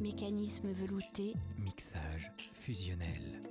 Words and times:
Mécanisme 0.00 0.70
velouté. 0.70 1.34
Mixage 1.58 2.30
fusionnel. 2.54 3.42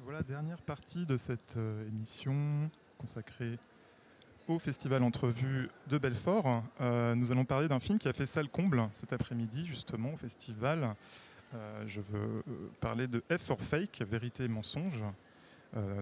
Voilà, 0.00 0.22
dernière 0.22 0.62
partie 0.62 1.04
de 1.04 1.18
cette 1.18 1.58
euh, 1.58 1.86
émission 1.88 2.70
consacrée 2.96 3.58
au 4.48 4.58
Festival 4.58 5.02
Entrevue 5.02 5.68
de 5.88 5.98
Belfort. 5.98 6.62
Euh, 6.80 7.14
nous 7.14 7.30
allons 7.30 7.44
parler 7.44 7.68
d'un 7.68 7.80
film 7.80 7.98
qui 7.98 8.08
a 8.08 8.14
fait 8.14 8.24
salle 8.24 8.48
comble 8.48 8.88
cet 8.94 9.12
après-midi, 9.12 9.66
justement, 9.66 10.14
au 10.14 10.16
festival. 10.16 10.94
Euh, 11.52 11.84
je 11.86 12.00
veux 12.00 12.42
parler 12.80 13.08
de 13.08 13.22
F 13.30 13.42
for 13.42 13.60
Fake, 13.60 14.02
Vérité 14.08 14.44
et 14.44 14.48
mensonge, 14.48 15.02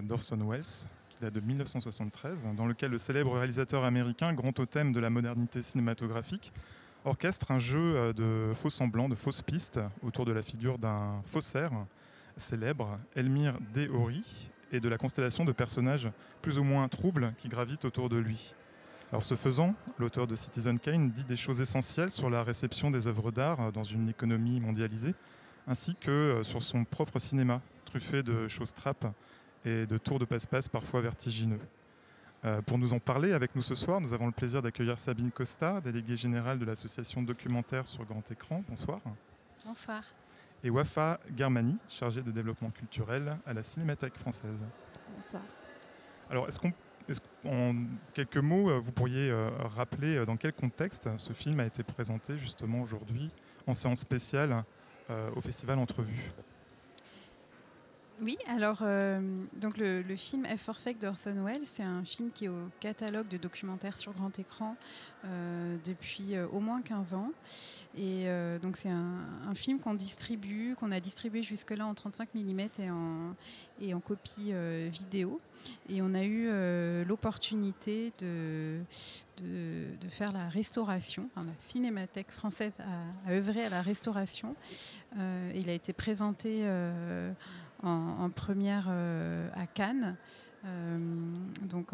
d'Orson 0.03 0.37
Welles, 0.37 0.87
qui 1.19 1.31
de 1.31 1.39
1973, 1.39 2.49
dans 2.55 2.65
lequel 2.65 2.91
le 2.91 2.97
célèbre 2.97 3.33
réalisateur 3.33 3.83
américain, 3.83 4.33
grand 4.33 4.51
totem 4.51 4.91
de 4.91 4.99
la 4.99 5.09
modernité 5.09 5.61
cinématographique, 5.61 6.51
orchestre 7.03 7.51
un 7.51 7.59
jeu 7.59 8.13
de 8.13 8.51
faux 8.53 8.69
semblants, 8.69 9.09
de 9.09 9.15
fausses 9.15 9.41
pistes 9.41 9.79
autour 10.03 10.25
de 10.25 10.31
la 10.31 10.41
figure 10.41 10.77
d'un 10.77 11.21
faussaire 11.25 11.71
célèbre, 12.37 12.99
Elmire 13.15 13.57
Déhori, 13.73 14.49
et 14.71 14.79
de 14.79 14.89
la 14.89 14.97
constellation 14.97 15.45
de 15.45 15.51
personnages 15.51 16.09
plus 16.41 16.59
ou 16.59 16.63
moins 16.63 16.87
troubles 16.87 17.33
qui 17.37 17.47
gravitent 17.47 17.85
autour 17.85 18.09
de 18.09 18.17
lui. 18.17 18.53
Alors 19.11 19.23
ce 19.23 19.35
faisant, 19.35 19.75
l'auteur 19.99 20.27
de 20.27 20.35
Citizen 20.35 20.79
Kane 20.79 21.11
dit 21.11 21.23
des 21.23 21.37
choses 21.37 21.61
essentielles 21.61 22.11
sur 22.11 22.29
la 22.29 22.43
réception 22.43 22.91
des 22.91 23.07
œuvres 23.07 23.31
d'art 23.31 23.71
dans 23.71 23.83
une 23.83 24.09
économie 24.09 24.59
mondialisée, 24.59 25.13
ainsi 25.67 25.95
que 25.95 26.11
euh, 26.11 26.43
sur 26.43 26.61
son 26.61 26.83
propre 26.83 27.19
cinéma, 27.19 27.61
truffé 27.85 28.23
de 28.23 28.47
choses 28.47 28.73
trappes 28.73 29.07
et 29.65 29.85
de 29.85 29.97
tours 29.97 30.19
de 30.19 30.25
passe-passe 30.25 30.69
parfois 30.69 31.01
vertigineux. 31.01 31.59
Euh, 32.45 32.61
pour 32.61 32.77
nous 32.77 32.93
en 32.93 32.99
parler 32.99 33.33
avec 33.33 33.55
nous 33.55 33.63
ce 33.63 33.73
soir, 33.73 33.99
nous 33.99 34.13
avons 34.13 34.27
le 34.27 34.31
plaisir 34.31 34.61
d'accueillir 34.61 34.99
Sabine 34.99 35.31
Costa, 35.31 35.81
déléguée 35.81 36.15
générale 36.15 36.59
de 36.59 36.65
l'association 36.65 37.23
Documentaire 37.23 37.87
sur 37.87 38.05
grand 38.05 38.29
écran. 38.31 38.63
Bonsoir. 38.69 38.99
Bonsoir 39.65 40.03
et 40.63 40.69
Wafa 40.71 41.19
Germani, 41.35 41.77
chargée 41.87 42.23
de 42.23 42.31
développement 42.31 42.71
culturel 42.71 43.37
à 43.45 43.53
la 43.53 43.61
Cinémathèque 43.61 44.17
française. 44.17 44.65
Bonsoir. 45.15 45.43
Alors, 46.29 46.47
est-ce 46.47 46.59
qu'en 46.59 47.75
quelques 48.13 48.37
mots, 48.37 48.71
euh, 48.71 48.79
vous 48.79 48.91
pourriez 48.91 49.29
euh, 49.29 49.49
rappeler 49.75 50.25
dans 50.25 50.37
quel 50.37 50.53
contexte 50.53 51.07
ce 51.17 51.33
film 51.33 51.59
a 51.59 51.65
été 51.65 51.83
présenté 51.83 52.37
justement 52.39 52.81
aujourd'hui 52.81 53.29
en 53.67 53.75
séance 53.75 53.99
spéciale 53.99 54.63
au 55.35 55.41
Festival 55.41 55.77
Entrevue? 55.77 56.31
Oui, 58.21 58.37
alors 58.47 58.77
euh, 58.81 59.19
donc 59.57 59.77
le, 59.77 60.03
film 60.15 60.45
F 60.45 60.61
for 60.61 60.79
Fake 60.79 60.99
d'Orson 60.99 61.35
Welles, 61.43 61.65
c'est 61.65 61.83
un 61.83 62.05
film 62.05 62.31
qui 62.31 62.45
est 62.45 62.49
au 62.49 62.69
catalogue 62.79 63.27
de 63.27 63.35
documentaires 63.35 63.97
sur 63.97 64.13
grand 64.13 64.39
écran 64.39 64.77
euh, 65.25 65.75
depuis 65.83 66.35
euh, 66.35 66.47
au 66.47 66.61
moins 66.61 66.81
15 66.81 67.13
ans. 67.13 67.31
Et 67.97 68.25
donc 68.61 68.77
c'est 68.77 68.89
un, 68.89 69.55
film 69.55 69.79
qu'on 69.79 69.93
distribue, 69.93 70.75
qu'on 70.75 70.91
a 70.91 70.99
distribué 70.99 71.43
jusque-là 71.43 71.85
en 71.85 71.93
35 71.93 72.29
mm 72.35 72.59
et 72.79 72.89
en, 72.89 73.35
et 73.81 73.93
en 73.93 73.99
copie 73.99 74.53
vidéo. 74.91 75.39
Et 75.89 76.01
on 76.01 76.13
a 76.13 76.23
eu 76.23 76.49
l'opportunité 77.05 78.11
de, 78.19 78.81
faire 80.09 80.33
la 80.33 80.49
restauration. 80.49 81.29
la 81.37 81.43
Cinémathèque 81.59 82.31
française 82.31 82.73
a, 82.79 83.29
a, 83.29 83.33
œuvré 83.33 83.65
à 83.65 83.69
la 83.69 83.81
restauration. 83.81 84.55
il 85.17 85.69
a 85.69 85.73
été 85.73 85.93
présenté 85.93 86.65
en, 87.83 88.29
première 88.29 88.87
euh, 88.89 89.49
à 89.53 89.67
Cannes, 89.67 90.15
euh, 90.65 90.97
donc 91.63 91.89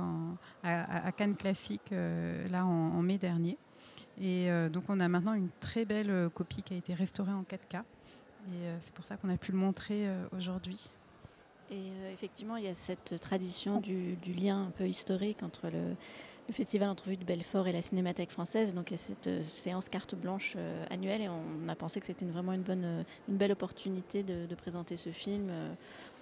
à, 0.64 1.12
Cannes 1.12 1.36
classique, 1.36 1.92
euh, 1.92 2.48
là 2.50 2.66
en, 2.66 3.02
mai 3.02 3.18
dernier. 3.18 3.58
Et 4.20 4.50
donc 4.72 4.84
on 4.90 5.00
a 5.00 5.08
maintenant 5.08 5.34
une 5.34 5.50
très 5.59 5.84
belle 5.84 6.30
copie 6.36 6.62
qui 6.62 6.75
a 6.75 6.78
été 6.78 6.94
restaurée 6.94 7.31
en 7.31 7.42
4K. 7.42 7.78
Et 7.78 8.68
c'est 8.81 8.94
pour 8.94 9.03
ça 9.03 9.18
qu'on 9.18 9.30
a 9.30 9.38
pu 9.38 9.52
le 9.52 9.58
montrer 9.58 10.08
aujourd'hui. 10.31 10.92
Et 11.72 11.88
effectivement, 12.13 12.58
il 12.58 12.66
y 12.66 12.68
a 12.68 12.74
cette 12.75 13.19
tradition 13.19 13.80
du, 13.80 14.18
lien 14.28 14.68
un 14.68 14.72
peu 14.72 14.88
historique 14.88 15.42
entre 15.42 15.69
le, 15.69 15.96
le 16.47 16.53
Festival 16.53 16.90
Entrevue 16.90 17.18
de 17.18 17.24
Belfort 17.24 17.68
et 17.68 17.72
la 17.72 17.81
Cinémathèque 17.81 18.31
française. 18.31 18.74
Donc 18.74 18.91
il 18.91 18.94
y 18.94 18.96
a 18.96 18.97
cette 18.97 19.28
euh, 19.28 19.44
séance 19.44 19.90
carte 19.90 20.16
blanche 20.16 20.53
euh, 20.57 20.85
annuelle 20.90 21.22
et 21.22 21.29
on 21.29 21.69
a 21.69 21.75
pensé 21.75 22.00
que 22.00 22.06
c'était 22.06 22.25
vraiment 22.25 22.53
une, 22.53 22.62
bonne, 22.62 22.84
euh, 22.84 23.03
une 23.29 23.38
belle 23.38 23.52
opportunité 23.52 24.24
de, 24.24 24.53
présenter 24.56 24.96
ce 24.96 25.09
film 25.09 25.50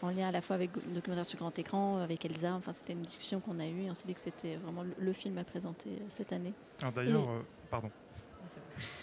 en 0.02 0.12
lien 0.12 0.30
à 0.30 0.32
la 0.32 0.42
fois 0.42 0.56
avec 0.56 0.70
le 0.76 0.94
documentaire 0.94 1.26
sur 1.26 1.40
grand 1.40 1.58
écran, 1.60 1.98
avec 1.98 2.24
Elsa. 2.24 2.54
Enfin, 2.54 2.72
c'était 2.72 2.94
une 2.94 3.02
discussion 3.02 3.42
qu'on 3.42 3.60
a 3.60 3.66
eue 3.66 3.84
et 3.84 3.92
on 3.92 3.96
s'est 3.96 4.08
dit 4.08 4.14
que 4.14 4.22
c'était 4.22 4.56
vraiment 4.56 4.84
le, 4.98 5.14
film 5.14 5.38
à 5.40 5.44
présenter 5.44 5.90
cette 6.16 6.32
année. 6.32 6.54
D'ailleurs, 6.96 7.28
pardon. 7.70 7.90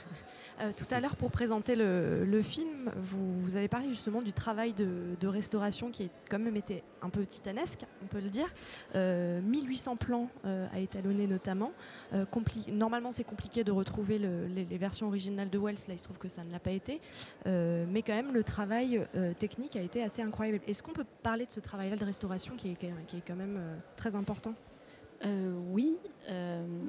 Euh, 0.60 0.72
tout 0.74 0.86
à 0.90 1.00
l'heure, 1.00 1.16
pour 1.16 1.30
présenter 1.30 1.76
le, 1.76 2.40
film, 2.42 2.90
vous, 2.96 3.56
avez 3.56 3.68
parlé 3.68 3.88
justement 3.88 4.22
du 4.22 4.32
travail 4.32 4.72
de, 4.72 5.26
restauration 5.26 5.90
qui 5.90 6.04
a 6.04 6.08
quand 6.30 6.38
même 6.38 6.56
été 6.56 6.82
un 7.02 7.10
peu 7.10 7.26
titanesque, 7.26 7.80
on 8.02 8.06
peut 8.06 8.20
le 8.20 8.30
dire. 8.30 8.46
1800 8.94 9.92
euh, 9.92 9.96
plans 9.96 10.28
euh, 10.44 10.66
à 10.72 10.78
étalonner 10.78 11.26
notamment. 11.26 11.72
normalement, 12.68 13.12
c'est 13.12 13.24
compliqué 13.24 13.64
de 13.64 13.72
retrouver 13.72 14.18
les, 14.18 14.78
versions 14.78 15.08
originales 15.08 15.50
de 15.50 15.58
Wells. 15.58 15.76
Là, 15.88 15.94
il 15.94 15.98
se 15.98 16.04
trouve 16.04 16.18
que 16.18 16.28
ça 16.28 16.44
ne 16.44 16.52
l'a 16.52 16.60
pas 16.60 16.70
été. 16.70 17.00
mais 17.44 18.02
quand 18.02 18.14
même, 18.14 18.32
le 18.32 18.42
travail 18.42 19.06
technique 19.38 19.76
a 19.76 19.82
été 19.82 20.02
assez 20.02 20.22
incroyable. 20.22 20.60
Est-ce 20.66 20.82
qu'on 20.82 20.92
peut 20.92 21.06
parler 21.22 21.44
de 21.44 21.52
ce 21.52 21.60
travail-là 21.60 21.96
de 21.96 22.04
restauration 22.04 22.54
qui 22.56 22.70
est, 22.70 22.76
qui 23.06 23.16
est 23.18 23.26
quand 23.26 23.36
même 23.36 23.60
très 23.96 24.16
important? 24.16 24.54
Oui. 25.72 25.96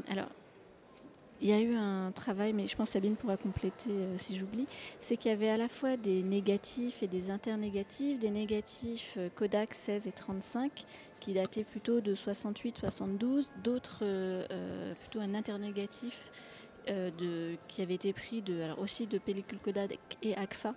alors 0.09 0.29
il 1.41 1.49
y 1.49 1.53
a 1.53 1.59
eu 1.59 1.75
un 1.75 2.11
travail, 2.11 2.53
mais 2.53 2.67
je 2.67 2.75
pense 2.75 2.87
que 2.87 2.93
Sabine 2.93 3.15
pourra 3.15 3.37
compléter 3.37 3.91
euh, 3.91 4.17
si 4.17 4.35
j'oublie, 4.37 4.67
c'est 5.01 5.17
qu'il 5.17 5.29
y 5.29 5.33
avait 5.33 5.49
à 5.49 5.57
la 5.57 5.69
fois 5.69 5.95
des 5.95 6.23
négatifs 6.23 7.03
et 7.03 7.07
des 7.07 7.29
internégatifs, 7.29 8.17
des 8.19 8.31
négatifs 8.31 9.15
euh, 9.17 9.29
Kodak 9.35 9.73
16 9.73 10.07
et 10.07 10.11
35 10.11 10.85
qui 11.19 11.33
dataient 11.33 11.63
plutôt 11.63 12.01
de 12.01 12.15
68-72, 12.15 13.51
d'autres 13.63 13.99
euh, 14.01 14.93
plutôt 14.99 15.19
un 15.19 15.33
internégatif 15.33 16.31
qui 17.67 17.81
avait 17.81 17.95
été 17.95 18.13
pris 18.13 18.41
de, 18.41 18.63
aussi 18.77 19.07
de 19.07 19.17
pellicule 19.17 19.59
Kodak 19.59 19.99
et 20.23 20.37
ACFA 20.37 20.73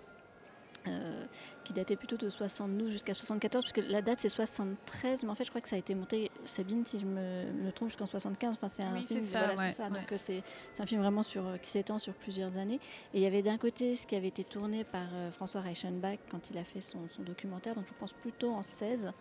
euh, 0.87 1.25
qui 1.63 1.73
datait 1.73 1.95
plutôt 1.95 2.17
de 2.17 2.27
72 2.27 2.91
jusqu'à 2.91 3.13
74, 3.13 3.63
puisque 3.63 3.87
la 3.87 4.01
date 4.01 4.19
c'est 4.19 4.29
73, 4.29 5.23
mais 5.23 5.29
en 5.29 5.35
fait 5.35 5.43
je 5.43 5.49
crois 5.51 5.61
que 5.61 5.69
ça 5.69 5.75
a 5.75 5.79
été 5.79 5.93
monté, 5.93 6.31
Sabine, 6.43 6.83
si 6.87 6.97
je 6.97 7.05
me, 7.05 7.51
me 7.51 7.71
trompe, 7.71 7.89
jusqu'en 7.89 8.07
75. 8.07 8.55
Enfin, 8.55 8.67
c'est 8.67 8.83
un 8.83 8.97
film, 8.97 9.21
ça, 9.21 9.89
Donc 9.89 10.11
euh, 10.11 10.17
c'est 10.17 10.41
un 10.79 10.85
film 10.87 11.01
vraiment 11.01 11.21
sur, 11.21 11.45
euh, 11.45 11.57
qui 11.57 11.69
s'étend 11.69 11.99
sur 11.99 12.13
plusieurs 12.15 12.57
années. 12.57 12.79
Et 13.13 13.19
il 13.19 13.21
y 13.21 13.27
avait 13.27 13.43
d'un 13.43 13.59
côté 13.59 13.93
ce 13.93 14.07
qui 14.07 14.15
avait 14.15 14.29
été 14.29 14.43
tourné 14.43 14.83
par 14.83 15.07
François 15.33 15.61
Reichenbach 15.61 16.17
quand 16.31 16.49
il 16.49 16.57
a 16.57 16.63
fait 16.63 16.81
son, 16.81 16.99
documentaire, 17.19 17.75
donc 17.75 17.85
je 17.87 17.93
pense 17.99 18.13
plutôt 18.13 18.51
en 18.51 18.63
16, 18.63 19.11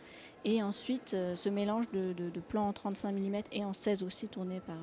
et 0.46 0.62
ensuite 0.62 1.10
ce 1.10 1.48
mélange 1.50 1.90
de, 1.90 2.40
plans 2.48 2.68
en 2.68 2.72
35 2.72 3.12
mm 3.12 3.42
et 3.52 3.64
en 3.66 3.74
16 3.74 4.02
aussi 4.02 4.28
tourné 4.28 4.60
par. 4.60 4.78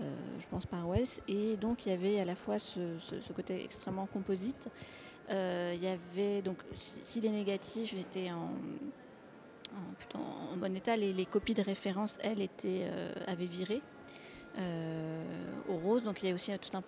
je 0.00 0.46
pense 0.46 0.64
par 0.64 0.88
Wells 0.88 1.20
et 1.28 1.56
donc 1.58 1.84
il 1.84 1.90
y 1.90 1.92
avait 1.92 2.18
à 2.18 2.24
la 2.24 2.34
fois 2.34 2.58
ce, 2.58 2.98
ce 2.98 3.32
côté 3.34 3.62
extrêmement 3.62 4.06
composite 4.06 4.68
euh, 4.68 5.11
il 5.32 5.82
y 5.82 5.88
avait 5.88 6.42
donc 6.42 6.58
si 6.74 7.20
les 7.20 7.30
négatifs 7.30 7.94
étaient 7.94 8.30
en, 8.30 8.50
plutôt 9.98 10.18
en 10.18 10.56
bon 10.56 10.74
état, 10.76 10.96
les, 10.96 11.26
copies 11.26 11.54
de 11.54 11.62
référence, 11.62 12.18
elles, 12.22 12.40
étaient, 12.40 12.86
euh, 12.90 13.12
avaient 13.26 13.46
viré 13.46 13.80
euh, 14.58 15.22
au 15.68 15.76
rose. 15.76 16.02
Donc 16.02 16.22
il 16.22 16.28
y 16.28 16.32
a 16.32 16.34
aussi 16.34 16.52
tout 16.58 16.76
un, 16.76 16.82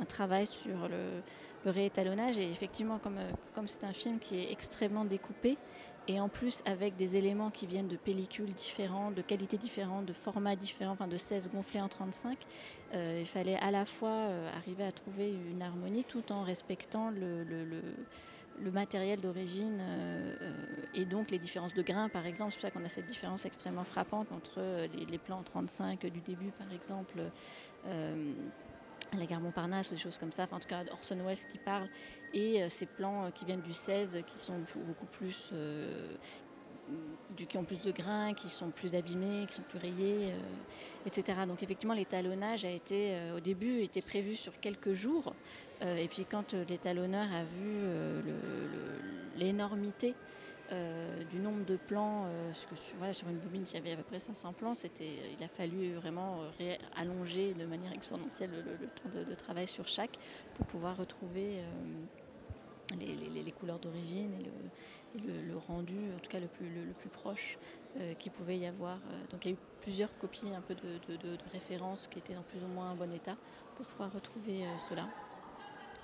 un, 0.00 0.04
travail 0.04 0.46
sur 0.46 0.88
le, 0.88 1.22
le, 1.64 1.70
réétalonnage. 1.70 2.38
Et 2.38 2.50
effectivement, 2.50 2.98
comme 2.98 3.18
comme 3.54 3.68
c'est 3.68 3.84
un 3.84 3.92
film 3.92 4.18
qui 4.18 4.38
est 4.38 4.52
extrêmement 4.52 5.04
découpé, 5.04 5.56
et 6.08 6.18
en 6.20 6.28
plus 6.28 6.62
avec 6.64 6.96
des 6.96 7.16
éléments 7.16 7.50
qui 7.50 7.66
viennent 7.66 7.86
de 7.86 7.96
pellicules 7.96 8.52
différentes, 8.52 9.14
de 9.14 9.22
qualités 9.22 9.58
différentes, 9.58 10.06
de 10.06 10.14
formats 10.14 10.56
différents, 10.56 10.92
enfin 10.92 11.06
de 11.06 11.18
16 11.18 11.50
gonflés 11.50 11.82
en 11.82 11.88
35, 11.88 12.38
euh, 12.94 13.18
il 13.20 13.26
fallait 13.26 13.56
à 13.56 13.70
la 13.70 13.84
fois 13.84 14.08
euh, 14.08 14.50
arriver 14.56 14.84
à 14.84 14.92
trouver 14.92 15.30
une 15.50 15.62
harmonie 15.62 16.04
tout 16.04 16.32
en 16.32 16.42
respectant 16.42 17.10
le, 17.10 17.44
matériel 18.72 19.20
d'origine 19.20 19.78
euh, 19.80 20.52
et 20.94 21.04
donc 21.04 21.30
les 21.30 21.38
différences 21.38 21.74
de 21.74 21.82
grains 21.82 22.08
par 22.08 22.26
exemple. 22.26 22.52
C'est 22.52 22.56
pour 22.56 22.62
ça 22.62 22.70
qu'on 22.70 22.84
a 22.84 22.88
cette 22.88 23.06
différence 23.06 23.44
extrêmement 23.44 23.84
frappante 23.84 24.32
entre 24.32 24.60
les, 24.96 25.04
les 25.04 25.18
plans 25.18 25.42
35 25.42 26.06
du 26.06 26.20
début 26.20 26.50
par 26.58 26.72
exemple 26.72 27.20
la 29.16 29.26
gare 29.26 29.40
Montparnasse 29.40 29.90
ou 29.90 29.94
des 29.94 30.00
choses 30.00 30.18
comme 30.18 30.32
ça, 30.32 30.46
en 30.50 30.58
tout 30.58 30.68
cas 30.68 30.84
Orson 30.92 31.16
Welles 31.24 31.46
qui 31.50 31.58
parle, 31.58 31.88
et 32.34 32.62
euh, 32.62 32.68
ces 32.68 32.86
plans 32.86 33.24
euh, 33.24 33.30
qui 33.30 33.44
viennent 33.44 33.62
du 33.62 33.72
16 33.72 34.22
qui 34.26 34.38
sont 34.38 34.60
beaucoup 34.86 35.06
plus. 35.06 35.50
Euh, 35.52 36.08
qui 37.36 37.58
ont 37.58 37.64
plus 37.64 37.82
de 37.82 37.90
grains, 37.90 38.32
qui 38.32 38.48
sont 38.48 38.70
plus 38.70 38.94
abîmés, 38.94 39.44
qui 39.46 39.56
sont 39.56 39.62
plus 39.62 39.78
rayés, 39.78 40.32
etc. 41.04 41.40
Donc 41.46 41.62
effectivement, 41.62 41.92
l'étalonnage 41.92 42.64
a 42.64 42.70
été, 42.70 43.14
au 43.36 43.40
début, 43.40 43.82
était 43.82 44.00
prévu 44.00 44.34
sur 44.34 44.58
quelques 44.58 44.94
jours. 44.94 45.34
et 45.82 46.08
puis 46.08 46.24
quand 46.24 46.54
l'étalonneur 46.54 47.26
a 47.30 47.44
vu 47.44 47.76
l'énormité 49.36 50.14
du 51.30 51.38
nombre 51.38 51.64
de 51.64 51.76
plans, 51.76 52.26
que 52.68 52.76
sur, 53.12 53.28
une 53.28 53.38
bobine, 53.38 53.64
s'il 53.64 53.78
y 53.78 53.80
avait 53.80 53.92
à 53.92 53.96
peu 53.96 54.02
près 54.02 54.18
500 54.18 54.52
plans, 54.52 54.72
il 55.00 55.42
a 55.42 55.48
fallu 55.48 55.94
vraiment 55.94 56.40
allonger 56.96 57.54
de 57.54 57.64
manière 57.64 57.92
exponentielle 57.92 58.50
le, 58.50 58.86
temps 58.88 59.08
de, 59.28 59.34
travail 59.34 59.66
sur 59.66 59.86
chaque 59.88 60.18
pour 60.54 60.66
pouvoir 60.66 60.96
retrouver 60.96 61.62
les, 63.00 63.52
couleurs 63.52 63.78
d'origine 63.78 64.32
et, 64.34 65.20
le, 65.20 65.56
rendu, 65.56 65.96
en 66.14 66.18
tout 66.18 66.30
cas 66.30 66.40
le 66.40 66.48
plus, 66.48 66.66
le, 66.66 66.92
plus 66.92 67.08
proche 67.08 67.58
qu'il 68.18 68.32
pouvait 68.32 68.58
y 68.58 68.66
avoir. 68.66 68.98
Donc 69.30 69.44
il 69.44 69.48
y 69.48 69.50
a 69.52 69.54
eu 69.54 69.60
plusieurs 69.80 70.16
copies 70.18 70.54
un 70.54 70.60
peu 70.60 70.74
de, 70.74 71.16
de, 71.16 71.38
références 71.52 72.08
qui 72.08 72.18
étaient 72.18 72.34
dans 72.34 72.42
plus 72.42 72.62
ou 72.62 72.68
moins 72.68 72.90
un 72.90 72.94
bon 72.94 73.12
état 73.12 73.36
pour 73.76 73.86
pouvoir 73.86 74.12
retrouver 74.12 74.64
cela. 74.76 75.08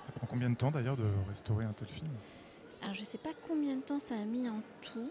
Ça 0.01 0.11
prend 0.11 0.27
combien 0.27 0.49
de 0.49 0.55
temps 0.55 0.71
d'ailleurs 0.71 0.97
de 0.97 1.07
restaurer 1.27 1.65
un 1.65 1.73
tel 1.73 1.87
film? 1.87 2.11
Alors 2.85 2.93
je 2.93 3.01
ne 3.01 3.05
sais 3.05 3.17
pas 3.17 3.31
combien 3.47 3.75
de 3.75 3.81
temps 3.81 3.99
ça 3.99 4.13
a 4.15 4.23
mis 4.25 4.47
en 4.47 4.61
tout. 4.81 5.09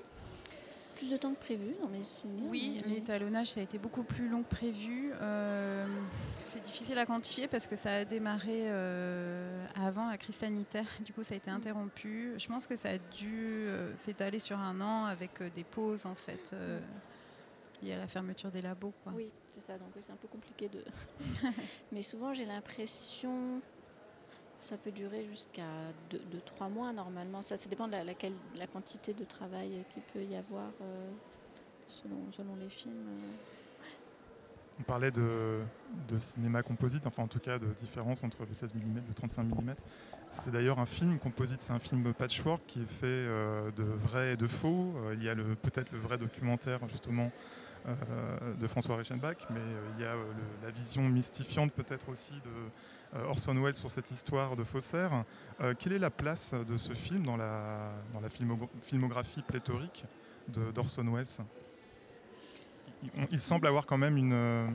Plus 0.95 1.11
de 1.11 1.17
temps 1.17 1.35
que 1.35 1.41
prévu 1.41 1.75
dans 1.83 1.89
mes 1.89 2.05
souvenirs. 2.05 2.49
Oui, 2.49 2.79
l'étalonnage 2.87 3.49
ça 3.49 3.61
a 3.61 3.65
été 3.65 3.79
beaucoup 3.79 4.05
plus 4.05 4.29
long 4.29 4.45
que 4.45 4.55
prévu. 4.55 5.11
Euh, 5.21 5.85
c'est 6.47 6.63
difficile 6.63 6.97
à 6.99 7.05
quantifier 7.05 7.49
parce 7.49 7.67
que 7.67 7.75
ça 7.75 7.93
a 7.97 8.05
démarré 8.05 8.71
euh, 8.71 9.67
avant 9.75 10.09
la 10.09 10.17
crise 10.19 10.37
sanitaire. 10.37 10.87
Du 11.05 11.13
coup, 11.13 11.25
ça 11.25 11.35
a 11.35 11.37
été 11.37 11.51
mm. 11.51 11.55
interrompu. 11.55 12.35
Je 12.39 12.47
pense 12.47 12.69
que 12.69 12.77
ça 12.77 12.91
a 12.91 12.99
dû 12.99 13.67
euh, 13.67 13.93
s'étaler 13.99 14.39
sur 14.39 14.57
un 14.57 14.81
an 14.81 15.07
avec 15.07 15.43
des 15.55 15.65
pauses 15.65 16.07
en 16.07 16.15
fait 16.15 16.53
mm. 16.53 17.85
liées 17.85 17.95
à 17.95 17.99
la 17.99 18.07
fermeture 18.07 18.53
des 18.53 18.63
labos. 18.63 18.93
Oui, 19.17 19.33
c'est 19.51 19.63
ça. 19.63 19.77
Donc 19.77 19.89
c'est 20.01 20.13
un 20.13 20.17
peu 20.17 20.29
compliqué 20.29 20.69
de. 20.69 20.85
Mais 21.91 22.03
souvent, 22.03 22.33
j'ai 22.33 22.45
l'impression 22.45 23.61
ça 24.65 24.79
peut 24.79 24.91
durer 24.91 25.27
jusqu'à 25.27 25.63
2-3 26.11 26.71
mois 26.71 26.93
normalement. 26.93 27.43
Ça, 27.43 27.57
ça 27.57 27.69
dépend 27.69 27.87
de 27.87 27.93
la, 27.93 28.05
la 28.05 28.67
quantité 28.67 29.13
de 29.13 29.25
travail 29.25 29.85
qu'il 29.91 30.03
peut 30.03 30.25
y 30.25 30.35
avoir 30.35 30.71
euh, 30.81 31.11
selon, 32.33 32.57
les 32.59 32.71
films. 32.71 32.95
Euh. 32.95 33.87
On 34.81 34.83
parlait 34.83 35.11
de, 35.11 35.61
cinéma 36.19 36.63
composite, 36.63 37.07
enfin 37.07 37.25
en 37.25 37.29
tout 37.29 37.39
cas 37.39 37.59
de 37.59 37.67
différence 37.75 38.25
entre 38.25 38.45
le 38.45 38.55
16 38.55 38.75
mm 38.75 38.99
et 38.99 39.09
le 39.09 39.15
35 39.15 39.45
mm. 39.45 39.75
C'est 40.31 40.51
d'ailleurs 40.51 40.81
un 40.81 40.87
film 40.87 41.19
composite, 41.19 41.61
c'est 41.61 41.73
un 41.73 41.79
film 41.79 42.13
patchwork 42.15 42.63
qui 42.67 42.81
est 42.81 42.87
fait 42.87 43.07
euh, 43.07 43.71
de 43.73 43.85
vrai 43.85 44.33
et 44.33 44.37
de 44.37 44.47
faux. 44.47 44.95
il 45.13 45.23
y 45.23 45.29
a 45.29 45.35
peut-être 45.35 45.93
le 45.93 45.99
vrai 45.99 46.17
documentaire 46.17 46.81
justement 46.89 47.31
de 47.87 48.67
François 48.67 48.97
Reichenbach, 48.97 49.37
mais 49.51 49.61
il 49.97 50.03
y 50.03 50.07
a 50.07 50.15
la 50.63 50.71
vision 50.71 51.03
mystifiante 51.03 51.73
peut-être 51.73 52.09
aussi 52.09 52.35
de, 52.35 52.71
euh, 53.17 53.25
Orson 53.27 53.55
Welles 53.55 53.77
sur 53.77 53.91
cette 53.91 54.11
histoire 54.11 54.57
de 54.57 54.65
faussaire. 54.65 55.25
Euh, 55.61 55.75
quelle 55.79 55.93
est 55.93 55.99
la 55.99 56.11
place 56.11 56.55
de 56.55 56.77
ce 56.77 56.95
film 56.95 57.25
dans 57.25 57.37
la, 57.37 57.93
filmographie 58.83 59.43
pléthorique 59.43 60.05
d'Orson 60.49 61.07
Welles? 61.13 61.27
Il, 63.31 63.41
semble 63.41 63.67
avoir 63.67 63.87
quand 63.87 63.99
même 63.99 64.17
une, 64.17 64.33
euh, 64.33 64.67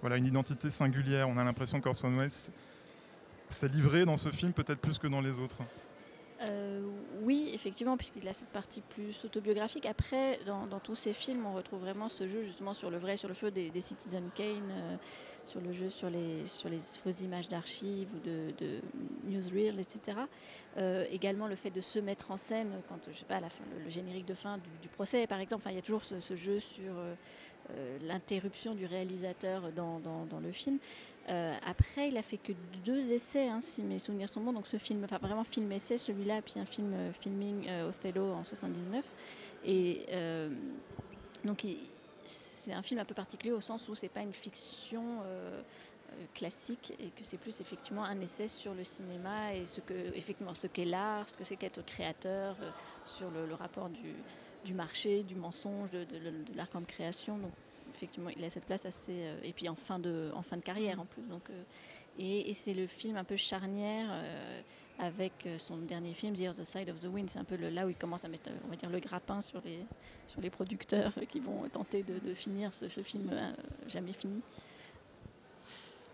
voilà, 0.00 0.16
une 0.16 0.26
identité 0.26 0.70
singulière. 0.70 1.28
On 1.28 1.36
a 1.36 1.44
l'impression 1.44 1.80
qu'Orson 1.80 2.16
Welles 2.16 2.30
s'est 3.48 3.68
livré 3.68 4.04
dans 4.04 4.16
ce 4.16 4.30
film 4.30 4.52
peut-être 4.52 4.80
plus 4.80 4.98
que 4.98 5.08
dans 5.08 5.20
les 5.20 5.38
autres. 5.38 5.58
Oui, 7.24 7.50
effectivement, 7.52 7.96
puisqu'il 7.96 8.26
a 8.28 8.32
cette 8.32 8.48
partie 8.48 8.80
plus 8.80 9.24
autobiographique. 9.24 9.86
Après, 9.86 10.38
dans, 10.44 10.66
tous 10.80 10.94
ces 10.94 11.12
films, 11.12 11.46
on 11.46 11.54
retrouve 11.54 11.80
vraiment 11.80 12.08
ce 12.08 12.26
jeu 12.26 12.42
justement 12.42 12.74
sur 12.74 12.90
le 12.90 12.98
vrai, 12.98 13.16
sur 13.16 13.28
le 13.28 13.34
feu 13.34 13.50
des, 13.50 13.80
Citizen 13.80 14.30
Kane 14.34 14.98
sur 15.46 15.60
le 15.60 15.72
jeu, 15.72 15.90
sur 15.90 16.10
les, 16.10 16.46
sur 16.46 16.68
les 16.68 16.78
fausses 16.78 17.20
images 17.20 17.48
d'archives 17.48 18.08
ou 18.14 18.18
de, 18.20 18.52
de 18.58 18.80
newsreel, 19.24 19.78
etc. 19.78 20.18
Euh, 20.76 21.04
également 21.10 21.46
le 21.46 21.56
fait 21.56 21.70
de 21.70 21.80
se 21.80 21.98
mettre 21.98 22.30
en 22.30 22.36
scène 22.36 22.80
quand, 22.88 22.98
je 23.10 23.16
sais 23.16 23.24
pas, 23.24 23.40
la 23.40 23.50
fin, 23.50 23.64
le, 23.84 23.90
générique 23.90 24.26
de 24.26 24.34
fin 24.34 24.58
du, 24.82 24.88
procès, 24.88 25.26
par 25.26 25.40
exemple. 25.40 25.62
Enfin, 25.62 25.70
il 25.70 25.76
y 25.76 25.78
a 25.78 25.82
toujours 25.82 26.04
ce, 26.04 26.36
jeu 26.36 26.60
sur 26.60 26.98
euh, 26.98 27.14
euh, 27.70 27.98
l'interruption 28.02 28.74
du 28.74 28.86
réalisateur 28.86 29.72
dans, 29.72 30.00
dans, 30.00 30.40
le 30.40 30.52
film. 30.52 30.78
Après, 31.26 32.08
il 32.08 32.16
a 32.16 32.22
fait 32.22 32.36
que 32.36 32.52
deux 32.84 33.10
essais, 33.10 33.48
hein, 33.48 33.60
si 33.60 33.82
mes 33.82 33.98
souvenirs 33.98 34.28
sont 34.28 34.40
bons. 34.40 34.52
Donc, 34.52 34.66
ce 34.66 34.76
film, 34.76 35.04
enfin, 35.04 35.18
vraiment 35.18 35.44
film 35.44 35.70
essai, 35.72 35.98
celui-là, 35.98 36.42
puis 36.42 36.58
un 36.58 36.66
film 36.66 36.94
filming 37.20 37.66
Othello 37.88 38.32
en 38.32 38.44
79. 38.44 39.04
Et 39.64 40.06
donc, 41.44 41.64
il, 41.64 41.78
c'est 42.24 42.72
un 42.72 42.82
film 42.82 43.00
un 43.00 43.04
peu 43.04 43.14
particulier 43.14 43.52
au 43.52 43.60
sens 43.60 43.88
où 43.88 43.94
c'est 43.94 44.08
pas 44.08 44.22
une 44.22 44.32
fiction 44.32 45.20
euh, 45.24 45.60
euh, 46.12 46.24
classique 46.34 46.94
et 46.98 47.08
que 47.08 47.22
c'est 47.22 47.36
plus 47.36 47.60
effectivement 47.60 48.04
un 48.04 48.20
essai 48.20 48.48
sur 48.48 48.74
le 48.74 48.84
cinéma 48.84 49.54
et 49.54 49.64
ce 49.64 49.80
que 49.80 49.94
effectivement 50.14 50.54
ce 50.54 50.66
qu'est 50.66 50.84
l'art, 50.84 51.28
ce 51.28 51.36
que 51.36 51.44
c'est 51.44 51.56
qu'être 51.56 51.84
créateur, 51.84 52.56
euh, 52.62 52.70
sur 53.06 53.30
le, 53.30 53.52
rapport 53.54 53.90
du, 54.64 54.72
marché, 54.74 55.22
du 55.22 55.34
mensonge, 55.34 55.90
de, 55.90 56.06
l'art 56.56 56.70
comme 56.70 56.86
création. 56.86 57.36
Donc 57.36 57.52
effectivement, 57.94 58.30
il 58.30 58.44
a 58.44 58.50
cette 58.50 58.64
place 58.64 58.84
assez 58.86 59.32
et 59.42 59.52
puis 59.52 59.68
en 59.68 59.74
fin 59.74 59.98
de 59.98 60.32
carrière 60.62 61.00
en 61.00 61.06
plus. 61.06 61.22
Donc 61.22 61.50
et, 62.18 62.50
et 62.50 62.54
c'est 62.54 62.74
le 62.74 62.86
film 62.86 63.16
un 63.16 63.24
peu 63.24 63.36
charnière 63.36 64.08
avec 64.98 65.46
euh, 65.46 65.58
son 65.58 65.78
dernier 65.78 66.14
film, 66.14 66.34
The 66.34 66.48
Other 66.48 66.66
Side 66.66 66.90
of 66.90 67.00
the 67.00 67.06
Wind. 67.06 67.30
C'est 67.30 67.38
un 67.38 67.44
peu 67.44 67.56
là 67.56 67.86
où 67.86 67.88
il 67.88 67.96
commence 67.96 68.24
à 68.24 68.28
mettre 68.28 68.50
on 68.64 68.68
va 68.68 68.76
dire, 68.76 68.90
le 68.90 69.00
grappin 69.00 69.40
sur 69.40 69.60
les, 69.64 70.50
producteurs 70.50 71.12
qui 71.28 71.40
vont 71.40 71.68
tenter 71.68 72.02
de, 72.02 72.34
finir 72.34 72.72
ce, 72.72 72.88
film 72.88 73.30
euh, 73.32 73.52
jamais 73.86 74.12
fini. 74.12 74.40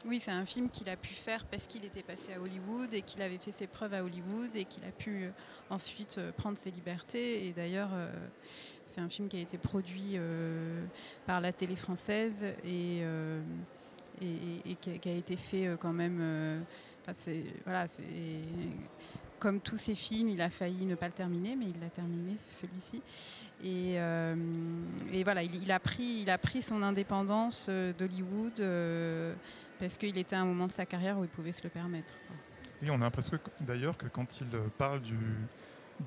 Oui, 0.07 0.19
c'est 0.19 0.31
un 0.31 0.47
film 0.47 0.71
qu'il 0.71 0.89
a 0.89 0.97
pu 0.97 1.13
faire 1.13 1.45
parce 1.45 1.67
qu'il 1.67 1.85
était 1.85 2.03
passé 2.03 2.33
à 2.33 2.41
Hollywood 2.41 2.95
et 2.95 3.03
qu'il 3.03 3.21
avait 3.21 3.37
fait 3.37 3.53
ses 3.53 3.67
preuves 3.67 3.93
à 3.93 4.03
Hollywood 4.03 4.57
et 4.57 4.65
qu'il 4.65 4.83
a 4.85 4.93
pu 4.93 5.25
euh, 5.25 5.31
ensuite 5.69 6.19
prendre 6.39 6.57
ses 6.57 6.71
libertés. 6.71 7.47
Et 7.47 7.53
d'ailleurs, 7.53 7.91
c'est 8.93 9.01
un 9.01 9.09
film 9.09 9.29
qui 9.29 9.37
a 9.37 9.41
été 9.41 9.59
produit 9.59 10.19
par 11.27 11.41
la 11.41 11.53
télé 11.53 11.77
française 11.77 12.45
et, 12.65 13.03
et, 14.21 14.75
qui, 14.81 15.09
a, 15.09 15.13
été 15.13 15.37
fait 15.37 15.77
quand 15.81 15.93
même 15.93 16.65
voilà, 17.65 17.87
comme 19.41 19.61
tous 19.61 19.79
ses 19.79 19.95
films, 19.95 20.29
il 20.29 20.41
a 20.41 20.51
failli 20.51 20.85
ne 20.85 20.95
pas 20.95 21.07
le 21.07 21.13
terminer, 21.13 21.57
mais 21.57 21.67
il 21.67 21.81
l'a 21.81 21.89
terminé, 21.89 22.37
celui-ci. 22.53 23.03
Et, 23.65 23.99
euh, 23.99 24.37
voilà, 25.25 25.43
il, 25.43 25.73
a 25.73 25.81
pris, 25.81 26.21
il 26.23 26.31
a 26.31 26.39
pris 26.39 26.63
son 26.63 26.83
indépendance 26.83 27.67
euh, 27.69 27.93
d'Hollywood 27.99 28.61
euh, 28.61 29.35
parce 29.79 29.97
qu'il 29.97 30.17
était 30.19 30.37
à 30.37 30.41
un 30.41 30.45
moment 30.45 30.67
de 30.67 30.73
sa 30.73 30.87
carrière 30.87 31.19
où 31.19 31.25
il 31.25 31.31
pouvait 31.31 31.53
se 31.53 31.63
le 31.65 31.71
permettre. 31.71 32.15
Oui, 32.83 32.91
on 32.91 32.97
a 32.97 32.99
l'impression 32.99 33.39
d'ailleurs 33.61 33.97
que 33.97 34.07
quand 34.07 34.41
il 34.41 34.47
parle 34.79 35.01
du, 35.01 35.17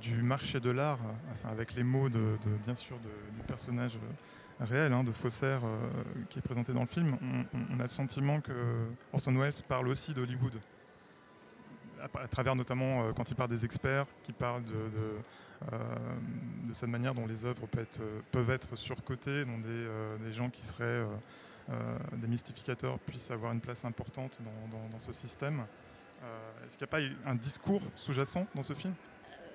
du 0.02 0.22
marché 0.22 0.60
de 0.60 0.70
l'art, 0.70 1.00
avec 1.46 1.76
les 1.76 1.84
mots 1.84 2.10
de, 2.10 2.38
bien 2.66 2.76
sûr 2.76 2.98
du 3.00 3.44
personnage 3.48 3.98
réel 4.60 4.94
hein, 4.94 5.04
de 5.04 5.12
faussaire 5.12 5.62
qui 6.30 6.40
est 6.40 6.42
présenté 6.42 6.74
dans 6.74 6.82
le 6.82 6.88
film, 6.88 7.18
on, 7.54 7.80
a 7.80 7.84
le 7.84 7.88
sentiment 7.88 8.42
que 8.42 8.52
Orson 9.12 9.34
Welles 9.36 9.54
parle 9.68 9.88
aussi 9.88 10.14
d'Hollywood 10.14 10.60
à, 12.16 12.28
travers 12.28 12.56
notamment 12.56 13.04
euh, 13.04 13.14
quand 13.14 13.30
il 13.30 13.36
parle 13.36 13.50
des 13.50 13.66
experts, 13.66 14.06
qui 14.24 14.34
parlent 14.34 14.64
de, 14.66 14.90
euh, 15.72 15.78
cette 16.72 16.90
manière 16.90 17.14
dont 17.14 17.26
les 17.26 17.46
œuvres 17.46 17.68
peuvent 18.32 18.52
être, 18.52 18.76
surcotées, 18.76 19.46
dont 19.46 19.58
des, 19.60 19.70
euh, 19.70 20.32
gens 20.32 20.50
qui 20.50 20.64
seraient 20.64 21.06
des 22.14 22.28
mystificateurs 22.28 23.00
puissent 23.00 23.32
avoir 23.32 23.54
une 23.54 23.62
place 23.62 23.86
importante 23.86 24.42
dans 24.92 25.00
ce 25.00 25.14
système. 25.14 25.66
Est-ce 26.66 26.78
qu'il 26.78 26.86
n'y 26.86 27.06
a 27.06 27.16
pas 27.24 27.30
un 27.30 27.36
discours 27.36 27.82
sous-jacent 27.96 28.46
dans 28.54 28.64
ce 28.64 28.74
film? 28.74 28.94